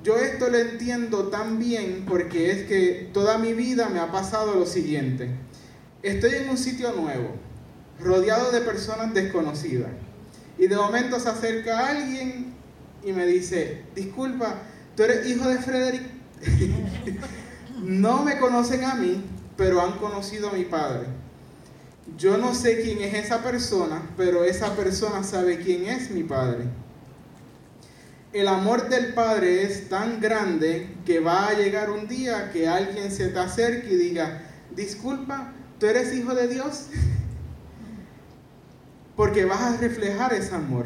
Yo 0.05 0.17
esto 0.17 0.49
lo 0.49 0.57
entiendo 0.57 1.27
tan 1.27 1.59
bien 1.59 2.05
porque 2.09 2.53
es 2.53 2.69
que 2.69 3.11
toda 3.13 3.39
mi 3.39 3.53
vida 3.53 3.89
me 3.89 3.99
ha 3.99 4.13
pasado 4.13 4.55
lo 4.55 4.65
siguiente. 4.65 5.29
Estoy 6.05 6.35
en 6.37 6.49
un 6.49 6.57
sitio 6.57 6.93
nuevo, 6.93 7.35
rodeado 7.99 8.53
de 8.53 8.61
personas 8.61 9.13
desconocidas. 9.13 9.91
Y 10.57 10.69
de 10.69 10.77
momento 10.77 11.19
se 11.19 11.29
acerca 11.29 11.89
alguien 11.89 12.55
y 13.03 13.13
me 13.13 13.27
dice, 13.27 13.83
disculpa, 13.97 14.63
tú 14.95 15.03
eres 15.03 15.27
hijo 15.27 15.49
de 15.49 15.59
Frederick. 15.59 16.05
no 17.83 18.23
me 18.23 18.39
conocen 18.39 18.85
a 18.85 18.95
mí, 18.95 19.25
pero 19.57 19.81
han 19.81 19.99
conocido 19.99 20.51
a 20.51 20.53
mi 20.53 20.65
padre. 20.65 21.26
Yo 22.17 22.39
no 22.39 22.55
sé 22.55 22.81
quién 22.83 23.01
es 23.03 23.15
esa 23.15 23.43
persona, 23.43 24.03
pero 24.17 24.45
esa 24.45 24.77
persona 24.77 25.25
sabe 25.25 25.59
quién 25.59 25.87
es 25.87 26.11
mi 26.11 26.23
padre. 26.23 26.65
El 28.33 28.49
amor 28.49 28.89
del 28.89 29.15
Padre 29.15 29.63
es 29.63 29.89
tan 29.89 30.21
grande 30.21 30.95
que 31.07 31.21
va 31.21 31.49
a 31.49 31.55
llegar 31.55 31.91
un 31.91 32.07
día 32.07 32.51
que 32.53 32.69
alguien 32.69 33.11
se 33.11 33.29
te 33.29 33.39
acerque 33.39 33.95
y 33.95 33.97
diga, 33.97 34.43
disculpa, 34.75 35.55
¿tú 35.81 35.87
eres 35.87 36.15
hijo 36.15 36.35
de 36.35 36.47
Dios? 36.47 36.89
Porque 39.17 39.47
vas 39.47 39.63
a 39.63 39.77
reflejar 39.79 40.35
ese 40.35 40.55
amor. 40.55 40.85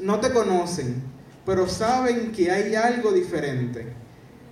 No 0.00 0.18
te 0.18 0.32
conocen, 0.32 1.02
pero 1.46 1.68
saben 1.68 2.32
que 2.32 2.50
hay 2.50 2.74
algo 2.74 3.12
diferente. 3.12 3.86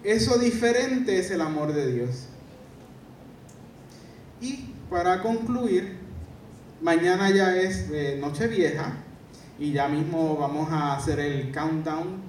Eso 0.04 0.38
diferente 0.38 1.18
es 1.18 1.30
el 1.32 1.40
amor 1.40 1.72
de 1.72 1.92
Dios. 1.92 2.26
Y 4.40 4.67
para 4.90 5.22
concluir, 5.22 5.96
mañana 6.80 7.30
ya 7.30 7.56
es 7.56 7.90
eh, 7.92 8.16
Nochevieja 8.20 8.94
y 9.58 9.72
ya 9.72 9.88
mismo 9.88 10.36
vamos 10.36 10.70
a 10.70 10.96
hacer 10.96 11.20
el 11.20 11.52
countdown 11.52 12.22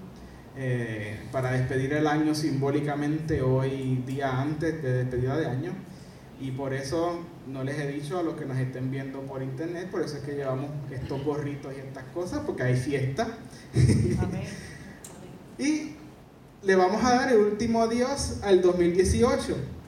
eh, 0.58 1.20
para 1.32 1.52
despedir 1.52 1.94
el 1.94 2.08
año 2.08 2.36
simbólicamente 2.36 3.42
hoy 3.42 4.04
día 4.06 4.42
antes 4.42 4.82
de 4.84 5.04
despedida 5.04 5.38
de 5.38 5.46
año. 5.46 5.72
Y 6.42 6.52
por 6.52 6.74
eso 6.74 7.20
no 7.48 7.64
les 7.64 7.78
he 7.80 7.88
dicho 7.88 8.18
a 8.18 8.24
los 8.24 8.36
que 8.36 8.46
nos 8.46 8.58
estén 8.58 8.92
viendo 8.92 9.22
por 9.22 9.42
internet, 9.42 9.90
por 9.90 10.02
eso 10.02 10.18
es 10.18 10.24
que 10.24 10.36
llevamos 10.36 10.70
estos 10.90 11.24
gorritos 11.24 11.74
y 11.76 11.80
estas 11.80 12.06
cosas, 12.14 12.42
porque 12.46 12.64
hay 12.64 12.76
fiesta. 12.78 13.28
y 15.58 15.96
le 16.64 16.76
vamos 16.76 17.04
a 17.04 17.16
dar 17.16 17.32
el 17.32 17.40
último 17.40 17.82
adiós 17.82 18.40
al 18.44 18.62
2018. 18.62 19.79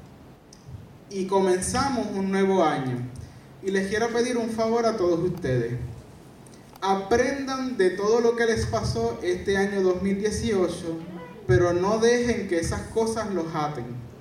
Y 1.11 1.25
comenzamos 1.25 2.07
un 2.15 2.31
nuevo 2.31 2.63
año. 2.63 2.97
Y 3.61 3.71
les 3.71 3.89
quiero 3.89 4.07
pedir 4.09 4.37
un 4.37 4.49
favor 4.49 4.85
a 4.85 4.95
todos 4.95 5.19
ustedes. 5.19 5.73
Aprendan 6.81 7.77
de 7.77 7.91
todo 7.91 8.21
lo 8.21 8.35
que 8.35 8.45
les 8.45 8.65
pasó 8.65 9.19
este 9.21 9.57
año 9.57 9.81
2018, 9.81 10.97
pero 11.45 11.73
no 11.73 11.99
dejen 11.99 12.47
que 12.47 12.59
esas 12.59 12.81
cosas 12.93 13.31
los 13.33 13.53
aten 13.53 14.11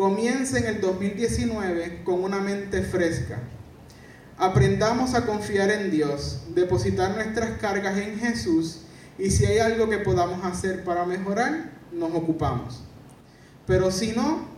Comiencen 0.00 0.64
el 0.64 0.80
2019 0.80 2.04
con 2.04 2.24
una 2.24 2.38
mente 2.38 2.80
fresca. 2.82 3.38
Aprendamos 4.38 5.12
a 5.12 5.26
confiar 5.26 5.70
en 5.70 5.90
Dios, 5.90 6.40
depositar 6.54 7.14
nuestras 7.14 7.58
cargas 7.58 7.98
en 7.98 8.18
Jesús 8.18 8.80
y 9.18 9.30
si 9.30 9.44
hay 9.44 9.58
algo 9.58 9.90
que 9.90 9.98
podamos 9.98 10.42
hacer 10.42 10.84
para 10.84 11.04
mejorar, 11.04 11.72
nos 11.92 12.14
ocupamos. 12.14 12.82
Pero 13.66 13.90
si 13.90 14.12
no, 14.12 14.48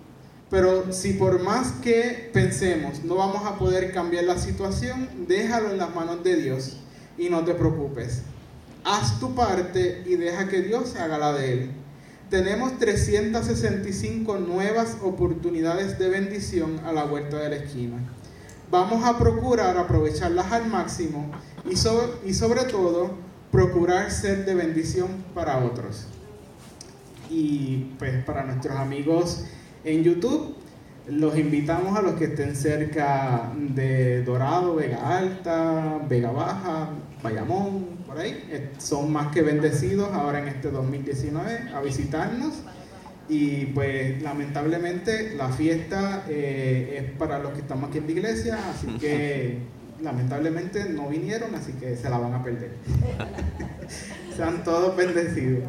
pero 0.53 0.93
si 0.93 1.15
por 1.15 1.43
más 1.43 1.73
que 1.83 2.31
pensemos 2.33 3.03
no 3.03 3.17
vamos 3.17 3.45
a 3.45 3.59
poder 3.59 3.93
cambiar 3.93 4.23
la 4.23 4.38
situación, 4.38 5.09
déjalo 5.27 5.73
en 5.73 5.79
las 5.79 5.93
manos 5.93 6.23
de 6.23 6.37
Dios 6.37 6.77
y 7.19 7.29
no 7.29 7.45
te 7.45 7.55
preocupes. 7.55 8.23
Haz 8.85 9.19
tu 9.19 9.35
parte 9.35 10.05
y 10.07 10.15
deja 10.15 10.49
que 10.49 10.62
Dios 10.62 10.95
haga 10.95 11.19
la 11.19 11.33
de 11.33 11.53
él 11.53 11.71
tenemos 12.33 12.79
365 12.79 14.38
nuevas 14.38 14.97
oportunidades 15.03 15.99
de 15.99 16.09
bendición 16.09 16.81
a 16.83 16.91
la 16.91 17.05
vuelta 17.05 17.37
de 17.37 17.51
la 17.51 17.57
esquina. 17.57 17.99
Vamos 18.71 19.05
a 19.05 19.19
procurar 19.19 19.77
aprovecharlas 19.77 20.51
al 20.51 20.67
máximo 20.67 21.31
y 21.71 21.77
sobre, 21.77 22.07
y 22.25 22.33
sobre 22.33 22.65
todo 22.65 23.11
procurar 23.51 24.11
ser 24.11 24.47
de 24.47 24.55
bendición 24.55 25.09
para 25.35 25.59
otros. 25.59 26.07
Y 27.29 27.93
pues 27.99 28.25
para 28.25 28.45
nuestros 28.45 28.79
amigos 28.79 29.45
en 29.85 30.05
YouTube, 30.05 30.55
los 31.09 31.37
invitamos 31.37 31.99
a 31.99 32.03
los 32.03 32.14
que 32.14 32.27
estén 32.27 32.55
cerca 32.55 33.53
de 33.57 34.23
Dorado, 34.23 34.77
Vega 34.77 35.18
Alta, 35.18 35.99
Vega 36.09 36.31
Baja, 36.31 36.90
Bayamón, 37.23 38.05
por 38.07 38.18
ahí. 38.18 38.45
Eh, 38.51 38.71
son 38.79 39.12
más 39.12 39.33
que 39.33 39.42
bendecidos 39.42 40.12
ahora 40.12 40.40
en 40.40 40.49
este 40.49 40.71
2019 40.71 41.71
a 41.75 41.81
visitarnos. 41.81 42.55
Y 43.29 43.66
pues 43.66 44.21
lamentablemente 44.23 45.35
la 45.37 45.49
fiesta 45.49 46.25
eh, 46.29 46.99
es 46.99 47.18
para 47.18 47.38
los 47.38 47.53
que 47.53 47.61
estamos 47.61 47.88
aquí 47.88 47.99
en 47.99 48.07
la 48.07 48.12
iglesia, 48.12 48.59
así 48.71 48.87
que 48.99 49.59
lamentablemente 50.03 50.85
no 50.90 51.09
vinieron, 51.09 51.55
así 51.55 51.73
que 51.73 51.97
se 51.97 52.11
la 52.11 52.18
van 52.18 52.35
a 52.35 52.42
perder. 52.42 52.73
Sean 54.37 54.62
todos 54.64 54.97
bendecidos. 54.97 55.64